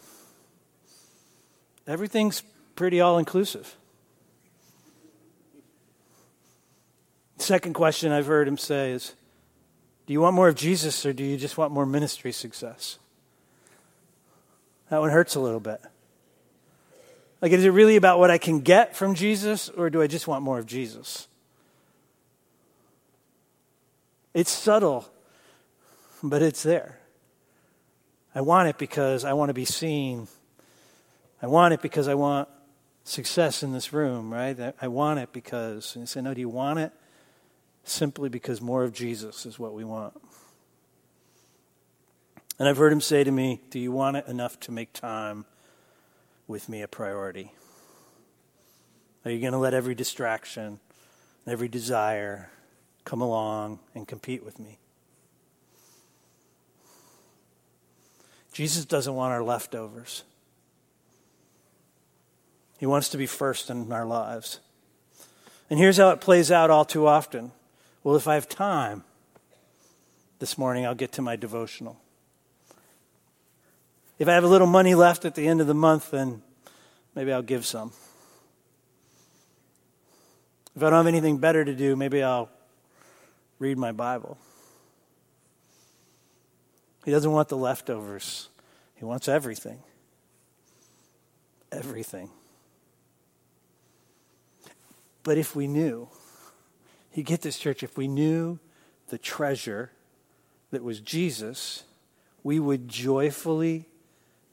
Everything's 1.87 2.43
pretty 2.77 3.01
all 3.01 3.19
inclusive. 3.19 3.77
Second 7.39 7.75
question 7.75 8.13
I've 8.13 8.27
heard 8.27 8.47
him 8.47 8.59
say 8.59 8.93
is 8.93 9.15
Do 10.07 10.13
you 10.13 10.21
want 10.21 10.35
more 10.35 10.49
of 10.49 10.55
Jesus 10.55 11.05
or 11.07 11.13
do 11.13 11.25
you 11.25 11.37
just 11.37 11.57
want 11.57 11.73
more 11.73 11.87
ministry 11.87 12.33
success? 12.33 12.99
That 14.91 15.01
one 15.01 15.11
hurts 15.11 15.35
a 15.35 15.41
little 15.41 15.61
bit. 15.61 15.81
Like, 17.41 17.53
is 17.53 17.65
it 17.65 17.71
really 17.71 17.97
about 17.97 18.19
what 18.19 18.31
I 18.31 18.39
can 18.39 18.61
get 18.61 18.95
from 18.95 19.15
Jesus 19.15 19.69
or 19.71 19.89
do 19.89 20.03
I 20.03 20.07
just 20.07 20.29
want 20.29 20.43
more 20.43 20.59
of 20.59 20.67
Jesus? 20.67 21.27
It's 24.35 24.51
subtle 24.51 25.11
but 26.23 26.43
it's 26.43 26.63
there. 26.63 26.99
I 28.35 28.43
want 28.43 28.69
it 28.69 28.79
because 28.79 29.25
I 29.25 29.33
want 29.33 29.49
to 29.49 29.55
be 29.55 29.65
seen. 29.65 30.29
I 31.43 31.47
want 31.47 31.75
it 31.75 31.83
because 31.83 32.09
I 32.09 32.15
want 32.15 32.49
success 33.05 33.63
in 33.63 33.73
this 33.73 33.93
room, 33.93 34.33
right? 34.33 34.75
I 34.81 34.89
want 34.89 35.21
it 35.21 35.33
because, 35.33 35.95
and 35.95 36.03
you 36.03 36.07
say, 36.07 36.21
no, 36.21 36.35
do 36.35 36.41
you 36.41 36.49
want 36.49 36.79
it? 36.79 36.93
Simply 37.85 38.29
because 38.29 38.61
more 38.61 38.85
of 38.85 38.93
Jesus 38.93 39.47
is 39.47 39.59
what 39.59 39.75
we 39.75 39.85
want. 39.85 40.15
And 42.59 42.69
I've 42.69 42.77
heard 42.77 42.93
him 42.93 43.01
say 43.01 43.25
to 43.25 43.31
me, 43.31 43.63
Do 43.71 43.79
you 43.79 43.91
want 43.91 44.19
it 44.19 44.27
enough 44.27 44.61
to 44.61 44.71
make 44.71 44.93
time 44.93 45.47
with 46.47 46.69
me 46.69 46.83
a 46.83 46.89
priority? 46.89 47.53
Are 49.25 49.31
you 49.31 49.41
going 49.41 49.55
to 49.55 49.59
let 49.59 49.73
every 49.73 49.95
distraction, 49.95 50.79
every 51.47 51.69
desire 51.69 52.51
come 53.07 53.23
along 53.23 53.79
and 53.95 54.07
compete 54.07 54.45
with 54.45 54.59
me? 54.59 54.79
Jesus 58.53 58.85
doesn't 58.85 59.15
want 59.15 59.33
our 59.33 59.43
leftovers. 59.43 60.25
He 62.81 62.87
wants 62.87 63.11
to 63.11 63.19
be 63.19 63.27
first 63.27 63.69
in 63.69 63.93
our 63.93 64.07
lives. 64.07 64.59
And 65.69 65.79
here's 65.79 65.99
how 65.99 66.09
it 66.13 66.21
plays 66.23 66.51
out 66.51 66.71
all 66.71 66.87
too 66.87 67.07
often. 67.07 67.53
Well, 68.03 68.17
if 68.17 68.27
I 68.27 68.33
have 68.33 68.49
time 68.49 69.05
this 70.39 70.57
morning, 70.57 70.87
I'll 70.87 70.95
get 70.95 71.13
to 71.13 71.23
my 71.23 71.37
devotional. 71.37 72.01
If 74.19 74.29
I 74.29 74.33
have 74.33 74.45
a 74.45 74.49
little 74.49 74.67
money 74.67 74.95
left 74.95 75.27
at 75.27 75.35
the 75.35 75.47
end 75.47 75.61
of 75.61 75.67
the 75.67 75.75
month, 75.75 76.13
then 76.13 76.41
maybe 77.15 77.31
I'll 77.31 77.43
give 77.43 77.67
some. 77.67 77.93
If 80.75 80.83
I 80.83 80.89
don't 80.89 81.01
have 81.01 81.07
anything 81.07 81.37
better 81.37 81.63
to 81.63 81.75
do, 81.75 81.97
maybe 81.97 82.23
I'll 82.23 82.49
read 83.59 83.77
my 83.77 83.93
Bible. 83.93 84.39
He 87.05 87.11
doesn't 87.11 87.31
want 87.31 87.51
the 87.51 87.59
leftovers, 87.59 88.49
He 88.95 89.05
wants 89.05 89.29
everything. 89.29 89.81
Everything. 91.71 92.31
But 95.23 95.39
if 95.39 95.55
we 95.55 95.67
knew, 95.67 96.09
you 97.15 97.23
get 97.23 97.43
this, 97.43 97.59
church, 97.59 97.83
if 97.83 97.97
we 97.97 98.09
knew 98.09 98.59
the 99.09 99.19
treasure 99.19 99.91
that 100.71 100.83
was 100.83 101.01
Jesus, 101.01 101.85
we 102.43 102.59
would 102.59 102.89
joyfully 102.89 103.87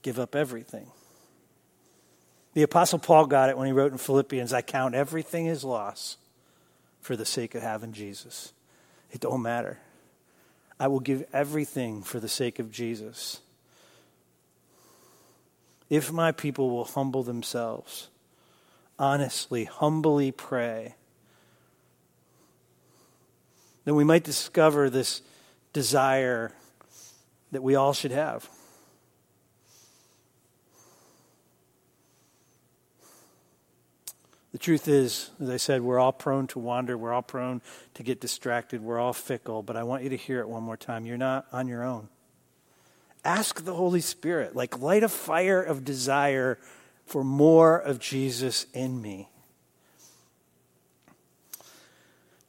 give 0.01 0.19
up 0.19 0.35
everything. 0.35 0.87
The 2.53 2.63
Apostle 2.63 2.99
Paul 2.99 3.27
got 3.27 3.49
it 3.49 3.57
when 3.57 3.67
he 3.67 3.73
wrote 3.73 3.91
in 3.91 3.97
Philippians 3.97 4.51
I 4.51 4.61
count 4.61 4.95
everything 4.95 5.47
as 5.47 5.63
loss 5.63 6.17
for 7.01 7.15
the 7.15 7.25
sake 7.25 7.55
of 7.55 7.61
having 7.61 7.93
Jesus. 7.93 8.51
It 9.11 9.21
don't 9.21 9.41
matter. 9.41 9.77
I 10.79 10.87
will 10.87 10.99
give 10.99 11.23
everything 11.33 12.03
for 12.03 12.19
the 12.19 12.27
sake 12.27 12.59
of 12.59 12.71
Jesus. 12.71 13.41
If 15.89 16.11
my 16.11 16.31
people 16.31 16.69
will 16.69 16.85
humble 16.85 17.23
themselves, 17.23 18.09
honestly, 18.99 19.65
humbly 19.65 20.31
pray, 20.31 20.95
then 23.85 23.95
we 23.95 24.03
might 24.03 24.23
discover 24.23 24.89
this 24.89 25.21
desire 25.71 26.51
that 27.51 27.63
we 27.63 27.75
all 27.75 27.93
should 27.93 28.11
have. 28.11 28.49
The 34.51 34.57
truth 34.57 34.87
is, 34.87 35.29
as 35.39 35.49
I 35.49 35.57
said, 35.57 35.81
we're 35.81 35.99
all 35.99 36.11
prone 36.11 36.47
to 36.47 36.59
wander. 36.59 36.97
We're 36.97 37.13
all 37.13 37.21
prone 37.21 37.61
to 37.93 38.03
get 38.03 38.19
distracted. 38.19 38.81
We're 38.81 38.97
all 38.97 39.13
fickle. 39.13 39.61
But 39.61 39.75
I 39.75 39.83
want 39.83 40.03
you 40.03 40.09
to 40.09 40.17
hear 40.17 40.39
it 40.39 40.49
one 40.49 40.63
more 40.63 40.75
time. 40.75 41.05
You're 41.05 41.15
not 41.15 41.45
on 41.51 41.67
your 41.67 41.83
own. 41.83 42.09
Ask 43.23 43.65
the 43.65 43.75
Holy 43.75 44.01
Spirit, 44.01 44.55
like 44.55 44.79
light 44.79 45.03
a 45.03 45.09
fire 45.09 45.61
of 45.61 45.85
desire 45.85 46.57
for 47.07 47.23
more 47.23 47.77
of 47.77 47.99
Jesus 47.99 48.67
in 48.73 49.01
me. 49.01 49.29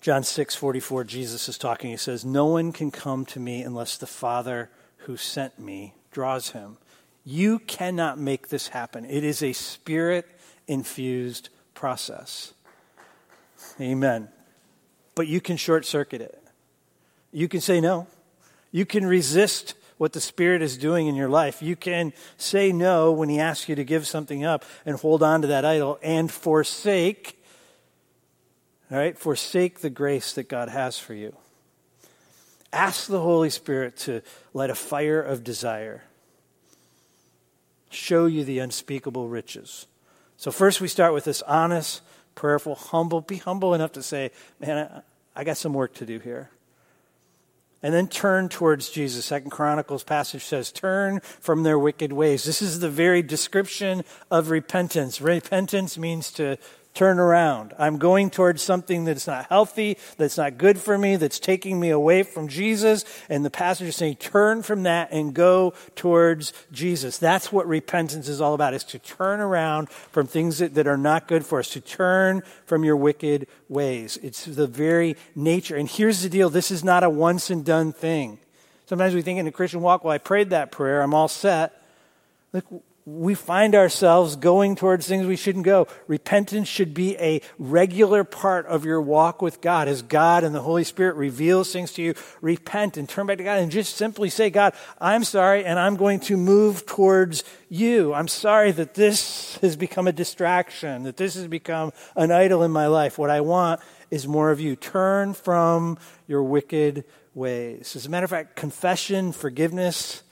John 0.01 0.25
6 0.25 0.55
44, 0.55 1.05
Jesus 1.05 1.49
is 1.49 1.57
talking. 1.57 1.91
He 1.91 1.97
says, 1.97 2.25
No 2.25 2.47
one 2.47 2.73
can 2.73 2.91
come 2.91 3.25
to 3.27 3.41
me 3.41 3.63
unless 3.63 3.97
the 3.97 4.07
Father 4.07 4.71
who 4.99 5.17
sent 5.17 5.59
me 5.59 5.95
draws 6.11 6.51
him. 6.51 6.77
You 7.25 7.61
cannot 7.61 8.19
make 8.19 8.49
this 8.49 8.69
happen. 8.69 9.05
It 9.05 9.23
is 9.23 9.43
a 9.43 9.53
spirit 9.53 10.27
infused 10.67 11.51
process. 11.75 12.53
Amen. 13.81 14.29
But 15.15 15.29
you 15.29 15.41
can 15.41 15.57
short 15.57 15.85
circuit 15.85 16.21
it. 16.21 16.43
You 17.33 17.49
can 17.49 17.61
say 17.61 17.81
no. 17.81 18.07
You 18.73 18.87
can 18.87 19.07
resist 19.07 19.75
what 19.99 20.13
the 20.13 20.21
Spirit 20.21 20.63
is 20.63 20.77
doing 20.77 21.07
in 21.07 21.15
your 21.15 21.29
life. 21.29 21.63
You 21.63 21.77
can 21.77 22.13
say 22.37 22.73
no 22.73 23.13
when 23.13 23.29
He 23.29 23.39
asks 23.39 23.69
you 23.69 23.75
to 23.75 23.85
give 23.85 24.07
something 24.07 24.45
up 24.45 24.65
and 24.87 24.97
hold 24.97 25.23
on 25.23 25.43
to 25.43 25.49
that 25.49 25.65
idol 25.65 25.99
and 26.03 26.31
forsake, 26.31 27.43
all 28.91 28.99
right, 28.99 29.19
forsake 29.19 29.81
the 29.81 29.91
grace 29.91 30.33
that 30.33 30.49
God 30.49 30.69
has 30.71 30.99
for 30.99 31.15
you. 31.15 31.37
Ask 32.73 33.07
the 33.07 33.21
Holy 33.21 33.51
Spirit 33.51 33.97
to 33.99 34.23
light 34.55 34.71
a 34.71 34.75
fire 34.75 35.21
of 35.21 35.45
desire, 35.45 36.05
show 37.91 38.27
you 38.27 38.45
the 38.45 38.59
unspeakable 38.59 39.29
riches 39.29 39.87
so, 40.39 40.53
first 40.53 40.81
we 40.81 40.87
start 40.87 41.13
with 41.13 41.25
this 41.25 41.43
honest, 41.43 42.01
prayerful, 42.37 42.77
humble. 42.77 43.21
Be 43.21 43.39
humble 43.39 43.75
enough 43.75 43.93
to 43.93 44.05
say, 44.05 44.31
Man, 44.61 44.79
I, 45.35 45.41
I 45.41 45.45
got 45.45 45.57
some 45.57 45.75
work 45.75 45.95
to 45.95 46.07
do 46.07 46.21
here. 46.21 46.49
And 47.83 47.95
then 47.95 48.09
turn 48.09 48.49
towards 48.49 48.91
Jesus. 48.91 49.25
Second 49.25 49.51
Chronicles 49.51 50.03
passage 50.03 50.45
says, 50.45 50.73
Turn 50.73 51.21
from 51.21 51.63
their 51.63 51.79
wicked 51.79 52.13
ways. 52.13 52.45
This 52.45 52.61
is 52.61 52.81
the 52.81 52.91
very 52.91 53.23
description 53.23 54.03
of 54.31 54.51
repentance. 54.51 55.21
Repentance 55.21 55.97
means 55.97 56.33
to 56.33 56.57
turn 56.99 57.21
around. 57.21 57.73
I'm 57.79 57.99
going 57.99 58.29
towards 58.29 58.61
something 58.61 59.05
that's 59.05 59.29
not 59.29 59.47
healthy, 59.47 59.99
that's 60.17 60.37
not 60.37 60.59
good 60.59 60.81
for 60.81 60.99
me, 60.99 61.15
that's 61.15 61.39
taking 61.39 61.79
me 61.79 61.91
away 61.91 62.25
from 62.25 62.49
Jesus. 62.49 63.05
And 63.29 63.45
the 63.45 63.51
passage 63.51 63.87
is 63.87 63.95
saying, 63.95 64.17
turn 64.17 64.65
from 64.65 64.83
that 64.83 65.13
and 65.13 65.33
go 65.33 65.75
towards 65.95 66.53
Jesus. 66.73 67.17
That's 67.17 67.53
what 67.53 67.69
repentance 67.69 68.29
is 68.29 68.41
all 68.41 68.53
about, 68.53 68.75
is 68.75 68.83
to 68.85 68.99
turn 68.99 69.39
around 69.39 69.91
from 69.91 70.27
things 70.27 70.59
that, 70.59 70.75
that 70.75 70.89
are 70.89 70.97
not 70.97 71.29
good 71.29 71.47
for 71.47 71.61
us, 71.61 71.71
to 71.71 71.81
turn 71.81 72.43
from 72.67 72.83
your 72.83 72.97
wicked 72.97 73.47
ways. 73.69 74.19
It's 74.21 74.45
the 74.45 74.67
very 74.67 75.17
nature. 75.37 75.77
And 75.77 75.89
here's 75.89 76.23
the 76.23 76.29
deal 76.29 76.51
this 76.51 76.73
is 76.73 76.83
not 76.83 77.05
a 77.05 77.11
once 77.11 77.49
and 77.49 77.65
done 77.65 77.93
thing. 77.93 78.41
Sometimes 78.87 79.15
we 79.15 79.23
think 79.23 79.39
in 79.39 79.45
the 79.45 79.53
Christian 79.53 79.83
walk, 79.83 80.03
well, 80.03 80.15
I 80.15 80.19
prayed 80.19 80.51
that 80.51 80.73
prayer, 80.73 81.01
I'm 81.01 81.15
all 81.15 81.29
set. 81.29 81.81
Look, 82.53 82.65
we 83.17 83.35
find 83.35 83.75
ourselves 83.75 84.37
going 84.37 84.77
towards 84.77 85.09
things 85.09 85.27
we 85.27 85.37
shouldn't 85.37 85.65
go. 85.65 85.89
Repentance 86.07 86.69
should 86.69 86.93
be 86.93 87.17
a 87.17 87.41
regular 87.59 88.23
part 88.23 88.67
of 88.67 88.85
your 88.85 89.01
walk 89.01 89.41
with 89.41 89.63
God. 89.63 89.89
As 89.89 90.03
God 90.03 90.45
and 90.45 90.55
the 90.55 90.61
Holy 90.61 90.85
Spirit 90.85 91.17
reveals 91.17 91.73
things 91.73 91.93
to 91.95 92.03
you, 92.03 92.15
repent 92.43 92.99
and 92.99 93.09
turn 93.09 93.27
back 93.27 93.39
to 93.39 93.45
God 93.45 93.61
and 93.61 93.73
just 93.73 93.97
simply 93.97 94.29
say, 94.29 94.51
God, 94.51 94.75
I'm 95.01 95.25
sorry 95.25 95.65
and 95.65 95.79
I'm 95.79 95.97
going 95.97 96.21
to 96.21 96.37
move 96.37 96.85
towards 96.85 97.45
you. 97.71 98.13
I'm 98.13 98.29
sorry 98.29 98.73
that 98.73 98.95
this 98.95 99.57
has 99.63 99.75
become 99.75 100.07
a 100.07 100.13
distraction, 100.13 101.05
that 101.05 101.17
this 101.17 101.35
has 101.35 101.47
become 101.47 101.93
an 102.15 102.31
idol 102.31 102.63
in 102.63 102.71
my 102.71 102.89
life. 102.89 103.17
What 103.17 103.31
I 103.31 103.41
want 103.41 103.81
is 104.11 104.29
more 104.29 104.51
of 104.51 104.61
you. 104.61 104.77
Turn 104.77 105.33
from 105.33 105.97
your 106.27 106.43
wicked 106.43 107.05
ways. 107.35 107.97
As 107.97 108.05
a 108.05 108.11
matter 108.11 108.25
of 108.25 108.31
fact, 108.31 108.55
confession, 108.55 109.33
forgiveness, 109.33 110.23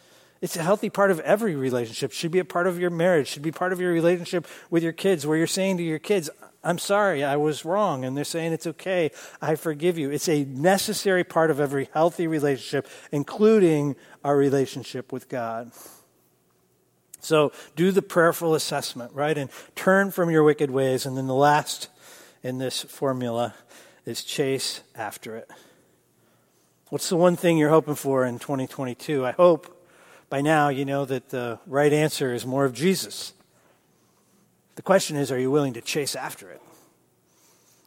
it's 0.41 0.57
a 0.57 0.63
healthy 0.63 0.91
part 0.91 1.11
of 1.11 1.21
every 1.21 1.55
relationship. 1.57 2.13
Should 2.13 2.31
be 2.31 2.39
a 2.39 2.45
part 2.45 2.67
of 2.67 2.79
your 2.79 2.91
marriage. 2.91 3.29
Should 3.29 3.43
be 3.43 3.53
part 3.53 3.73
of 3.73 3.81
your 3.81 3.93
relationship 3.93 4.47
with 4.71 4.83
your 4.83 4.93
kids, 4.93 5.27
where 5.27 5.37
you're 5.37 5.47
saying 5.47 5.79
to 5.79 5.83
your 5.83 5.99
kids, 5.99 6.29
"I'm 6.63 6.79
sorry, 6.79 7.25
I 7.25 7.37
was 7.37 7.65
wrong," 7.65 8.05
and 8.05 8.17
they're 8.17 8.25
saying, 8.25 8.53
"It's 8.53 8.67
okay, 8.67 9.11
I 9.41 9.55
forgive 9.55 9.99
you." 9.99 10.11
It's 10.11 10.29
a 10.29 10.45
necessary 10.45 11.25
part 11.25 11.51
of 11.51 11.61
every 11.61 11.89
healthy 11.93 12.27
relationship, 12.27 12.89
including 13.13 13.97
our 14.25 14.37
relationship 14.37 15.13
with 15.13 15.29
God. 15.29 15.73
So 17.21 17.51
do 17.75 17.91
the 17.91 18.03
prayerful 18.03 18.55
assessment, 18.55 19.13
right, 19.13 19.37
and 19.37 19.51
turn 19.75 20.11
from 20.11 20.31
your 20.31 20.45
wicked 20.45 20.71
ways. 20.71 21.07
And 21.07 21.17
then 21.17 21.27
the 21.27 21.35
last 21.35 21.89
in 22.43 22.59
this 22.59 22.83
formula 22.83 23.55
is 24.05 24.23
chase 24.23 24.83
after 24.95 25.37
it. 25.37 25.51
What's 26.91 27.09
the 27.09 27.17
one 27.17 27.35
thing 27.35 27.59
you're 27.59 27.71
hoping 27.71 27.97
for 27.97 28.25
in 28.25 28.39
2022? 28.39 29.27
I 29.27 29.33
hope 29.33 29.76
by 30.37 30.43
now 30.43 30.69
you 30.69 30.85
know 30.85 31.07
that 31.07 31.31
the 31.31 31.59
right 31.67 31.95
answer 31.95 32.35
is 32.35 32.45
more 32.45 32.67
of 32.67 32.75
Jesus. 32.75 33.33
The 34.75 34.83
question 34.83 35.17
is 35.17 35.33
are 35.33 35.39
you 35.39 35.51
willing 35.51 35.73
to 35.73 35.81
chase 35.81 36.15
after 36.15 36.51
it? 36.51 36.61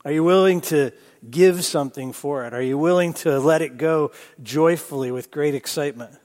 Are 0.04 0.12
you 0.12 0.24
willing 0.24 0.60
to 0.62 0.92
give 1.30 1.64
something 1.64 2.12
for 2.12 2.48
it? 2.48 2.56
Are 2.56 2.62
you 2.64 2.76
willing 2.76 3.14
to 3.22 3.40
let 3.40 3.62
it 3.62 3.78
go 3.78 4.14
joyfully 4.42 5.12
with 5.12 5.30
great 5.30 5.54
excitement? 5.54 6.18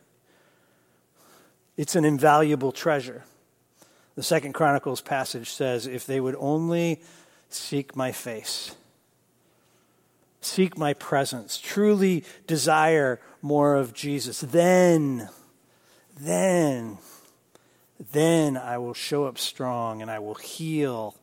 It's 1.77 1.95
an 1.95 2.07
invaluable 2.07 2.73
treasure. 2.73 3.25
The 4.15 4.23
second 4.23 4.55
Chronicles 4.55 5.03
passage 5.03 5.51
says, 5.51 5.87
if 5.87 6.07
they 6.07 6.21
would 6.21 6.37
only 6.39 7.03
seek 7.51 7.95
my 7.95 8.13
face, 8.13 8.75
seek 10.41 10.79
my 10.79 10.95
presence, 10.95 11.59
truly 11.59 12.25
desire 12.47 13.21
more 13.43 13.75
of 13.75 13.93
Jesus, 13.93 14.41
then 14.41 15.29
then, 16.18 16.98
then 18.12 18.57
I 18.57 18.79
will 18.79 18.94
show 18.94 19.24
up 19.24 19.38
strong 19.38 20.03
and 20.03 20.11
I 20.11 20.18
will 20.18 20.35
heal 20.35 21.16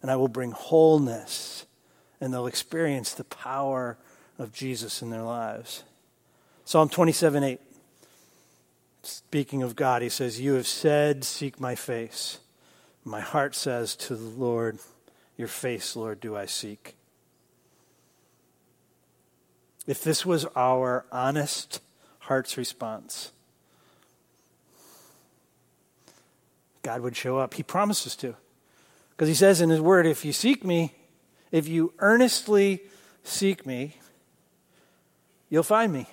and 0.00 0.10
I 0.10 0.16
will 0.16 0.28
bring 0.28 0.52
wholeness 0.52 1.66
and 2.20 2.32
they'll 2.32 2.46
experience 2.46 3.12
the 3.12 3.24
power 3.24 3.98
of 4.38 4.52
Jesus 4.52 5.02
in 5.02 5.10
their 5.10 5.22
lives. 5.22 5.82
Psalm 6.64 6.88
27 6.88 7.44
8. 7.44 7.60
Speaking 9.02 9.62
of 9.62 9.74
God, 9.74 10.02
he 10.02 10.08
says, 10.08 10.40
You 10.40 10.54
have 10.54 10.66
said, 10.66 11.24
Seek 11.24 11.60
my 11.60 11.74
face. 11.74 12.38
My 13.04 13.20
heart 13.20 13.54
says 13.54 13.96
to 13.96 14.14
the 14.14 14.28
Lord, 14.28 14.78
Your 15.36 15.48
face, 15.48 15.96
Lord, 15.96 16.20
do 16.20 16.36
I 16.36 16.46
seek. 16.46 16.94
If 19.86 20.04
this 20.04 20.24
was 20.24 20.46
our 20.54 21.04
honest 21.10 21.80
heart's 22.20 22.56
response, 22.56 23.32
God 26.82 27.00
would 27.00 27.16
show 27.16 27.38
up. 27.38 27.54
He 27.54 27.62
promises 27.62 28.16
to. 28.16 28.34
Because 29.10 29.28
he 29.28 29.34
says 29.34 29.60
in 29.60 29.70
his 29.70 29.80
word, 29.80 30.06
if 30.06 30.24
you 30.24 30.32
seek 30.32 30.64
me, 30.64 30.94
if 31.50 31.68
you 31.68 31.92
earnestly 31.98 32.82
seek 33.22 33.66
me, 33.66 33.96
you'll 35.48 35.62
find 35.62 35.92
me. 35.92 36.06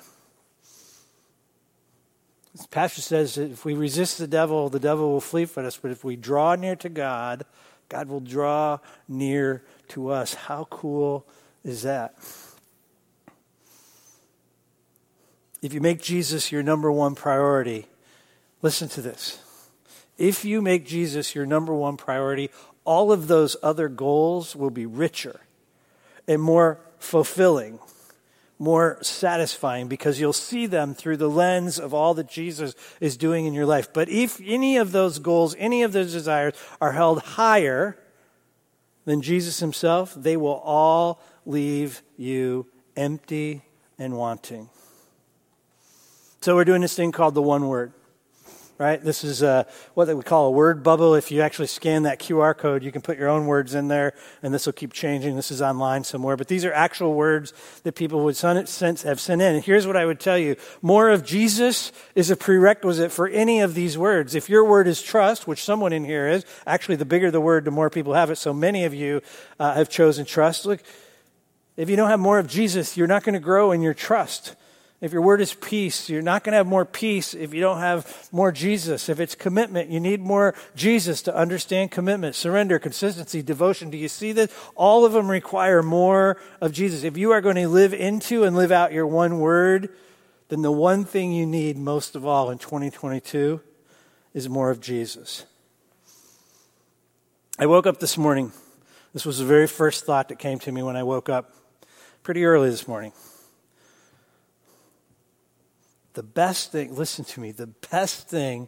This 2.54 2.68
pastor 2.68 3.02
says 3.02 3.38
if 3.38 3.64
we 3.64 3.74
resist 3.74 4.18
the 4.18 4.28
devil, 4.28 4.70
the 4.70 4.80
devil 4.80 5.12
will 5.12 5.22
flee 5.22 5.46
from 5.46 5.66
us. 5.66 5.78
But 5.78 5.92
if 5.92 6.04
we 6.04 6.16
draw 6.16 6.56
near 6.56 6.76
to 6.78 6.90
God, 6.90 7.46
God 7.88 8.10
will 8.10 8.20
draw 8.20 8.80
near 9.08 9.64
to 9.90 10.10
us. 10.10 10.34
How 10.34 10.68
cool 10.70 11.26
is 11.64 11.84
that? 11.84 12.16
if 15.62 15.74
you 15.74 15.82
make 15.82 16.02
Jesus 16.02 16.52
your 16.52 16.64
number 16.64 16.92
one 16.92 17.16
priority, 17.16 17.88
listen 18.62 18.88
to 18.90 19.02
this. 19.02 19.40
If 20.20 20.44
you 20.44 20.62
make 20.62 20.86
Jesus 20.86 21.34
your 21.34 21.46
number 21.46 21.74
one 21.74 21.96
priority, 21.96 22.52
all 22.84 23.12
of 23.12 23.28
those 23.28 23.56
other 23.64 23.88
goals 23.88 24.54
will 24.54 24.70
be 24.70 24.86
richer 24.86 25.40
and 26.28 26.42
more 26.42 26.82
fulfilling, 27.00 27.80
more 28.60 28.98
satisfying 29.02 29.88
because 29.88 30.20
you'll 30.20 30.34
see 30.34 30.66
them 30.66 30.94
through 30.94 31.16
the 31.16 31.30
lens 31.30 31.80
of 31.80 31.94
all 31.94 32.14
that 32.16 32.30
Jesus 32.30 32.76
is 33.00 33.16
doing 33.16 33.46
in 33.46 33.54
your 33.54 33.66
life. 33.66 33.94
But 33.94 34.10
if 34.10 34.42
any 34.44 34.76
of 34.76 34.92
those 34.92 35.20
goals, 35.20 35.56
any 35.58 35.84
of 35.84 35.94
those 35.94 36.12
desires 36.12 36.54
are 36.82 36.92
held 36.92 37.22
higher 37.22 37.98
than 39.06 39.22
Jesus 39.22 39.62
himself, 39.62 40.14
they 40.14 40.36
will 40.36 40.62
all 40.66 41.22
leave 41.46 42.02
you 42.18 42.68
empty 42.98 43.62
and 43.98 44.18
wanting. 44.18 44.70
So 46.42 46.56
we're 46.56 46.66
doing 46.66 46.82
this 46.82 46.96
thing 46.96 47.14
called 47.14 47.36
the 47.36 47.42
one 47.42 47.70
word 47.70 47.94
right? 48.80 49.04
This 49.04 49.26
is 49.26 49.44
uh, 49.44 49.66
what 49.94 50.08
we 50.16 50.24
call 50.24 50.48
a 50.48 50.52
word 50.52 50.84
bubble. 50.84 51.14
If 51.14 51.32
you 51.32 51.42
actually 51.42 51.68
scan 51.68 52.04
that 52.04 52.18
QR 52.18 52.58
code, 52.58 52.82
you 52.82 52.94
can 52.94 53.02
put 53.02 53.18
your 53.18 53.28
own 53.28 53.46
words 53.46 53.76
in 53.76 53.90
there, 53.90 54.14
and 54.42 54.54
this 54.54 54.66
will 54.66 54.74
keep 54.74 54.94
changing. 54.94 55.36
This 55.36 55.52
is 55.52 55.62
online 55.62 56.06
somewhere, 56.06 56.38
but 56.38 56.48
these 56.48 56.64
are 56.64 56.72
actual 56.72 57.14
words 57.14 57.54
that 57.84 57.96
people 57.96 58.24
would 58.24 58.38
have 58.38 59.20
sent 59.20 59.30
in. 59.42 59.42
And 59.42 59.64
here's 59.64 59.86
what 59.86 59.98
I 59.98 60.06
would 60.06 60.22
tell 60.22 60.38
you 60.38 60.56
more 60.82 61.10
of 61.10 61.26
Jesus 61.26 61.92
is 62.16 62.32
a 62.32 62.38
prerequisite 62.38 63.12
for 63.12 63.28
any 63.28 63.60
of 63.60 63.74
these 63.74 63.98
words. 63.98 64.34
If 64.34 64.50
your 64.50 64.64
word 64.64 64.88
is 64.88 65.02
trust, 65.02 65.46
which 65.46 65.62
someone 65.62 65.92
in 65.92 66.06
here 66.06 66.30
is, 66.30 66.46
actually, 66.66 66.96
the 66.96 67.06
bigger 67.06 67.30
the 67.32 67.42
word, 67.42 67.66
the 67.66 67.72
more 67.72 67.90
people 67.90 68.14
have 68.14 68.32
it. 68.32 68.38
So 68.38 68.54
many 68.54 68.86
of 68.86 68.94
you 68.94 69.22
uh, 69.60 69.74
have 69.74 69.90
chosen 69.90 70.24
trust. 70.24 70.66
Look, 70.66 70.82
if 71.76 71.90
you 71.90 71.98
don't 71.98 72.10
have 72.10 72.20
more 72.20 72.40
of 72.40 72.48
Jesus, 72.48 72.96
you're 72.96 73.08
not 73.08 73.24
going 73.24 73.34
to 73.34 73.40
grow 73.40 73.74
in 73.74 73.82
your 73.82 73.94
trust. 73.94 74.56
If 75.02 75.14
your 75.14 75.22
word 75.22 75.40
is 75.40 75.54
peace, 75.54 76.10
you're 76.10 76.22
not 76.22 76.44
going 76.44 76.52
to 76.52 76.58
have 76.58 76.68
more 76.68 76.84
peace 76.84 77.34
if 77.34 77.54
you 77.54 77.62
don't 77.62 77.80
have 77.80 78.28
more 78.34 78.52
Jesus. 78.52 79.08
If 79.08 79.22
it's 79.22 79.34
commitment, 79.34 79.90
you 79.90 80.00
need 80.00 80.20
more 80.20 80.54
Jesus 80.76 81.22
to 81.22 81.36
understand 81.36 81.92
commitment, 81.92 82.36
surrender, 82.36 82.80
consistency, 82.80 83.42
devotion. 83.42 83.90
Do 83.90 83.98
you 83.98 84.10
see 84.10 84.34
that? 84.34 84.52
All 84.76 85.06
of 85.06 85.14
them 85.14 85.32
require 85.32 85.82
more 85.82 86.36
of 86.60 86.74
Jesus. 86.74 87.04
If 87.04 87.18
you 87.18 87.32
are 87.32 87.40
going 87.40 87.56
to 87.56 87.70
live 87.70 87.94
into 87.94 88.44
and 88.44 88.58
live 88.58 88.74
out 88.74 88.92
your 88.92 89.08
one 89.08 89.40
word, 89.40 89.90
then 90.50 90.64
the 90.64 90.72
one 90.72 91.06
thing 91.06 91.32
you 91.32 91.46
need 91.46 91.78
most 91.78 92.18
of 92.18 92.26
all 92.26 92.50
in 92.50 92.58
2022 92.58 93.62
is 94.34 94.50
more 94.50 94.70
of 94.70 94.82
Jesus. 94.82 95.46
I 97.58 97.68
woke 97.68 97.88
up 97.88 98.02
this 98.02 98.18
morning. 98.18 98.52
This 99.14 99.26
was 99.26 99.40
the 99.40 99.46
very 99.46 99.68
first 99.68 100.06
thought 100.06 100.28
that 100.28 100.40
came 100.40 100.60
to 100.60 100.72
me 100.74 100.84
when 100.84 100.98
I 100.98 101.04
woke 101.04 101.30
up 101.30 101.54
pretty 102.22 102.44
early 102.44 102.70
this 102.70 102.88
morning. 102.88 103.14
The 106.14 106.24
best 106.24 106.72
thing, 106.72 106.96
listen 106.96 107.26
to 107.26 107.40
me, 107.40 107.52
the 107.52 107.68
best 107.68 108.28
thing, 108.28 108.68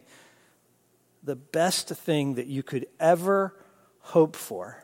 the 1.22 1.36
best 1.36 1.88
thing 1.88 2.34
that 2.34 2.46
you 2.46 2.62
could 2.62 2.86
ever 3.00 3.54
hope 4.00 4.36
for 4.36 4.82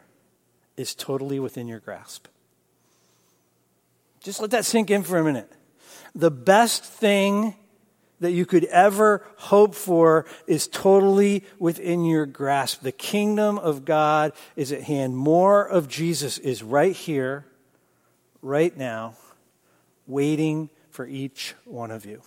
is 0.77 0.95
totally 0.95 1.41
within 1.41 1.67
your 1.67 1.81
grasp. 1.81 2.27
Just 4.23 4.41
let 4.41 4.51
that 4.51 4.65
sink 4.65 4.91
in 4.91 5.03
for 5.03 5.19
a 5.19 5.25
minute. 5.25 5.51
The 6.15 6.31
best 6.31 6.85
thing 6.85 7.55
that 8.21 8.33
you 8.33 8.45
could 8.45 8.65
ever 8.67 9.25
hope 9.37 9.75
for 9.75 10.27
is 10.47 10.67
totally 10.67 11.45
within 11.59 12.05
your 12.05 12.27
grasp. 12.27 12.83
The 12.83 12.93
kingdom 12.93 13.59
of 13.59 13.85
God 13.85 14.33
is 14.57 14.73
at 14.73 14.83
hand. 14.83 15.17
More 15.17 15.67
of 15.67 15.89
Jesus 15.89 16.39
is 16.39 16.63
right 16.63 16.95
here, 16.95 17.47
right 18.43 18.77
now, 18.77 19.15
waiting 20.07 20.71
for 20.91 21.07
each 21.07 21.55
one 21.65 21.91
of 21.91 22.05
you. 22.05 22.23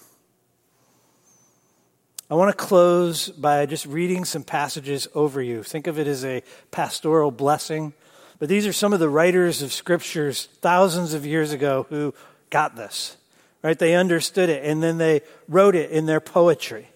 I 2.32 2.36
want 2.36 2.58
to 2.58 2.66
close 2.66 3.28
by 3.28 3.66
just 3.66 3.86
reading 3.86 4.24
some 4.24 4.44
passages 4.44 5.06
over 5.14 5.42
you. 5.42 5.64
Think 5.64 5.88
of 5.88 6.00
it 6.00 6.08
as 6.08 6.24
a 6.24 6.44
pastoral 6.72 7.30
blessing. 7.30 7.92
But 8.40 8.48
these 8.48 8.66
are 8.66 8.72
some 8.72 8.94
of 8.94 9.02
the 9.02 9.10
writers 9.10 9.62
of 9.62 9.74
scriptures 9.74 10.48
thousands 10.62 11.14
of 11.14 11.26
years 11.26 11.52
ago 11.52 11.86
who 11.90 12.14
got 12.50 12.78
this, 12.78 13.18
right? 13.62 13.78
They 13.78 13.96
understood 13.96 14.48
it 14.48 14.64
and 14.64 14.82
then 14.82 14.98
they 14.98 15.24
wrote 15.50 15.76
it 15.76 15.92
in 15.92 16.06
their 16.06 16.22
poetry. 16.22 16.88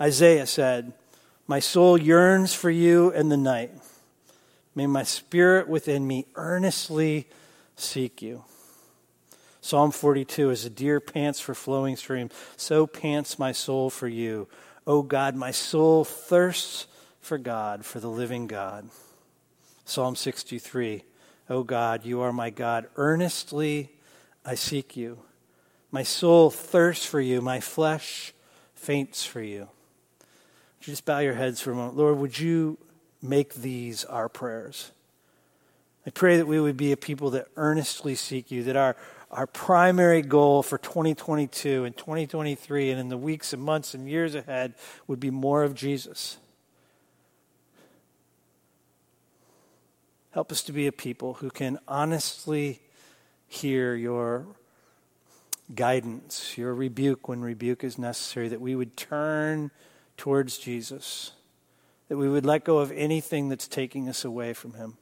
Isaiah 0.00 0.46
said, 0.46 0.94
My 1.46 1.60
soul 1.60 1.98
yearns 1.98 2.54
for 2.54 2.70
you 2.70 3.10
in 3.10 3.28
the 3.28 3.36
night. 3.36 3.72
May 4.74 4.86
my 4.86 5.02
spirit 5.02 5.68
within 5.68 6.06
me 6.06 6.24
earnestly 6.34 7.28
seek 7.76 8.22
you. 8.22 8.42
Psalm 9.60 9.90
42 9.90 10.50
As 10.50 10.64
a 10.64 10.70
deer 10.70 10.98
pants 10.98 11.40
for 11.40 11.54
flowing 11.54 11.96
streams, 11.96 12.32
so 12.56 12.86
pants 12.86 13.38
my 13.38 13.52
soul 13.52 13.90
for 13.90 14.08
you. 14.08 14.48
O 14.88 15.02
God, 15.02 15.36
my 15.36 15.50
soul 15.50 16.02
thirsts 16.02 16.86
for 17.20 17.36
God, 17.36 17.84
for 17.84 18.00
the 18.00 18.08
living 18.08 18.46
God. 18.46 18.88
Psalm 19.84 20.16
sixty-three. 20.16 20.98
63 21.00 21.10
O 21.50 21.62
God, 21.62 22.06
you 22.06 22.22
are 22.22 22.32
my 22.32 22.48
God. 22.48 22.88
Earnestly 22.96 23.90
I 24.46 24.54
seek 24.54 24.96
you. 24.96 25.18
My 25.90 26.02
soul 26.02 26.50
thirsts 26.50 27.04
for 27.04 27.20
you. 27.20 27.42
My 27.42 27.60
flesh 27.60 28.32
faints 28.74 29.26
for 29.26 29.42
you. 29.42 29.68
Would 30.78 30.86
you 30.86 30.92
just 30.92 31.04
bow 31.04 31.18
your 31.18 31.34
heads 31.34 31.60
for 31.60 31.72
a 31.72 31.74
moment? 31.74 31.96
Lord, 31.96 32.18
would 32.18 32.38
you 32.38 32.78
make 33.20 33.54
these 33.54 34.06
our 34.06 34.30
prayers? 34.30 34.90
I 36.06 36.10
pray 36.10 36.38
that 36.38 36.46
we 36.46 36.58
would 36.58 36.78
be 36.78 36.92
a 36.92 36.96
people 36.96 37.28
that 37.30 37.48
earnestly 37.56 38.14
seek 38.14 38.50
you, 38.50 38.62
that 38.64 38.76
our 38.76 38.96
our 39.30 39.46
primary 39.46 40.22
goal 40.22 40.62
for 40.62 40.78
2022 40.78 41.84
and 41.84 41.96
2023 41.96 42.90
and 42.90 43.00
in 43.00 43.08
the 43.08 43.16
weeks 43.16 43.52
and 43.52 43.62
months 43.62 43.94
and 43.94 44.08
years 44.08 44.34
ahead 44.34 44.74
would 45.06 45.20
be 45.20 45.30
more 45.30 45.62
of 45.62 45.74
Jesus. 45.74 46.38
Help 50.30 50.50
us 50.52 50.62
to 50.62 50.72
be 50.72 50.86
a 50.86 50.92
people 50.92 51.34
who 51.34 51.50
can 51.50 51.78
honestly 51.86 52.80
hear 53.46 53.94
your 53.94 54.46
guidance, 55.74 56.56
your 56.56 56.74
rebuke 56.74 57.28
when 57.28 57.40
rebuke 57.40 57.84
is 57.84 57.98
necessary, 57.98 58.48
that 58.48 58.60
we 58.60 58.74
would 58.74 58.96
turn 58.96 59.70
towards 60.16 60.58
Jesus, 60.58 61.32
that 62.08 62.16
we 62.16 62.28
would 62.28 62.46
let 62.46 62.64
go 62.64 62.78
of 62.78 62.92
anything 62.92 63.48
that's 63.48 63.68
taking 63.68 64.08
us 64.08 64.24
away 64.24 64.52
from 64.52 64.74
Him. 64.74 64.96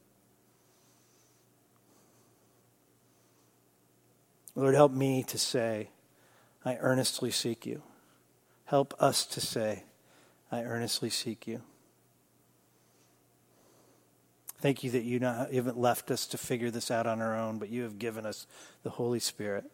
Lord, 4.56 4.74
help 4.74 4.90
me 4.90 5.22
to 5.24 5.38
say, 5.38 5.90
I 6.64 6.78
earnestly 6.80 7.30
seek 7.30 7.66
you. 7.66 7.82
Help 8.64 8.94
us 8.98 9.24
to 9.26 9.40
say, 9.40 9.84
I 10.50 10.62
earnestly 10.62 11.10
seek 11.10 11.46
you. 11.46 11.60
Thank 14.58 14.82
you 14.82 14.90
that 14.92 15.04
you, 15.04 15.20
not, 15.20 15.50
you 15.52 15.58
haven't 15.58 15.78
left 15.78 16.10
us 16.10 16.26
to 16.28 16.38
figure 16.38 16.70
this 16.70 16.90
out 16.90 17.06
on 17.06 17.20
our 17.20 17.38
own, 17.38 17.58
but 17.58 17.68
you 17.68 17.82
have 17.82 17.98
given 17.98 18.24
us 18.24 18.46
the 18.82 18.90
Holy 18.90 19.20
Spirit. 19.20 19.64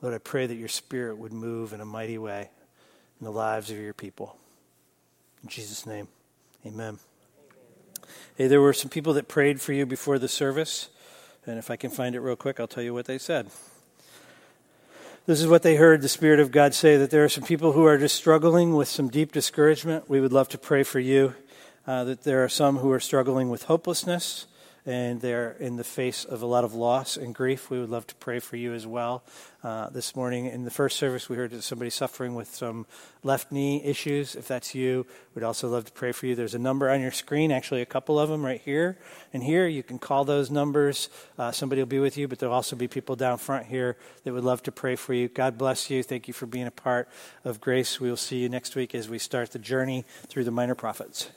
Lord, 0.00 0.14
I 0.14 0.18
pray 0.18 0.46
that 0.46 0.54
your 0.54 0.68
Spirit 0.68 1.18
would 1.18 1.32
move 1.32 1.74
in 1.74 1.82
a 1.82 1.84
mighty 1.84 2.16
way 2.16 2.48
in 3.20 3.24
the 3.24 3.30
lives 3.30 3.70
of 3.70 3.76
your 3.76 3.92
people. 3.92 4.38
In 5.42 5.50
Jesus' 5.50 5.84
name, 5.84 6.08
amen. 6.64 6.74
amen. 6.74 6.98
Hey, 8.36 8.46
there 8.46 8.62
were 8.62 8.72
some 8.72 8.88
people 8.88 9.12
that 9.12 9.28
prayed 9.28 9.60
for 9.60 9.74
you 9.74 9.84
before 9.84 10.18
the 10.18 10.26
service. 10.26 10.88
And 11.46 11.58
if 11.58 11.70
I 11.70 11.76
can 11.76 11.90
find 11.90 12.14
it 12.14 12.20
real 12.20 12.36
quick, 12.36 12.60
I'll 12.60 12.68
tell 12.68 12.82
you 12.82 12.94
what 12.94 13.06
they 13.06 13.18
said. 13.18 13.50
This 15.26 15.40
is 15.40 15.46
what 15.46 15.62
they 15.62 15.76
heard 15.76 16.02
the 16.02 16.08
Spirit 16.08 16.40
of 16.40 16.50
God 16.50 16.74
say 16.74 16.96
that 16.96 17.10
there 17.10 17.24
are 17.24 17.28
some 17.28 17.44
people 17.44 17.72
who 17.72 17.84
are 17.84 17.98
just 17.98 18.16
struggling 18.16 18.74
with 18.74 18.88
some 18.88 19.08
deep 19.08 19.32
discouragement. 19.32 20.08
We 20.08 20.20
would 20.20 20.32
love 20.32 20.48
to 20.50 20.58
pray 20.58 20.82
for 20.82 20.98
you. 20.98 21.34
Uh, 21.86 22.04
that 22.04 22.24
there 22.24 22.44
are 22.44 22.48
some 22.48 22.78
who 22.78 22.90
are 22.92 23.00
struggling 23.00 23.48
with 23.48 23.64
hopelessness 23.64 24.46
and 24.86 25.20
they're 25.20 25.52
in 25.52 25.76
the 25.76 25.84
face 25.84 26.24
of 26.24 26.42
a 26.42 26.46
lot 26.46 26.64
of 26.64 26.74
loss 26.74 27.16
and 27.16 27.34
grief. 27.34 27.70
We 27.70 27.78
would 27.78 27.90
love 27.90 28.06
to 28.08 28.14
pray 28.14 28.38
for 28.38 28.56
you 28.56 28.72
as 28.72 28.86
well. 28.86 29.22
Uh, 29.62 29.90
this 29.90 30.16
morning 30.16 30.46
in 30.46 30.64
the 30.64 30.70
first 30.70 30.96
service, 30.96 31.28
we 31.28 31.36
heard 31.36 31.62
somebody 31.62 31.90
suffering 31.90 32.34
with 32.34 32.54
some 32.54 32.86
left 33.22 33.52
knee 33.52 33.82
issues. 33.84 34.34
If 34.34 34.48
that's 34.48 34.74
you, 34.74 35.06
we'd 35.34 35.44
also 35.44 35.68
love 35.68 35.84
to 35.84 35.92
pray 35.92 36.12
for 36.12 36.26
you. 36.26 36.34
There's 36.34 36.54
a 36.54 36.58
number 36.58 36.88
on 36.88 37.00
your 37.02 37.10
screen, 37.10 37.52
actually, 37.52 37.82
a 37.82 37.86
couple 37.86 38.18
of 38.18 38.30
them 38.30 38.44
right 38.44 38.60
here 38.60 38.96
and 39.34 39.42
here. 39.42 39.66
You 39.66 39.82
can 39.82 39.98
call 39.98 40.24
those 40.24 40.50
numbers. 40.50 41.10
Uh, 41.38 41.52
somebody 41.52 41.82
will 41.82 41.86
be 41.86 41.98
with 41.98 42.16
you, 42.16 42.26
but 42.26 42.38
there'll 42.38 42.54
also 42.54 42.74
be 42.74 42.88
people 42.88 43.16
down 43.16 43.36
front 43.36 43.66
here 43.66 43.98
that 44.24 44.32
would 44.32 44.44
love 44.44 44.62
to 44.62 44.72
pray 44.72 44.96
for 44.96 45.12
you. 45.12 45.28
God 45.28 45.58
bless 45.58 45.90
you. 45.90 46.02
Thank 46.02 46.26
you 46.26 46.32
for 46.32 46.46
being 46.46 46.66
a 46.66 46.70
part 46.70 47.08
of 47.44 47.60
Grace. 47.60 48.00
We 48.00 48.08
will 48.08 48.16
see 48.16 48.38
you 48.38 48.48
next 48.48 48.74
week 48.74 48.94
as 48.94 49.10
we 49.10 49.18
start 49.18 49.50
the 49.50 49.58
journey 49.58 50.06
through 50.28 50.44
the 50.44 50.50
minor 50.50 50.74
prophets. 50.74 51.30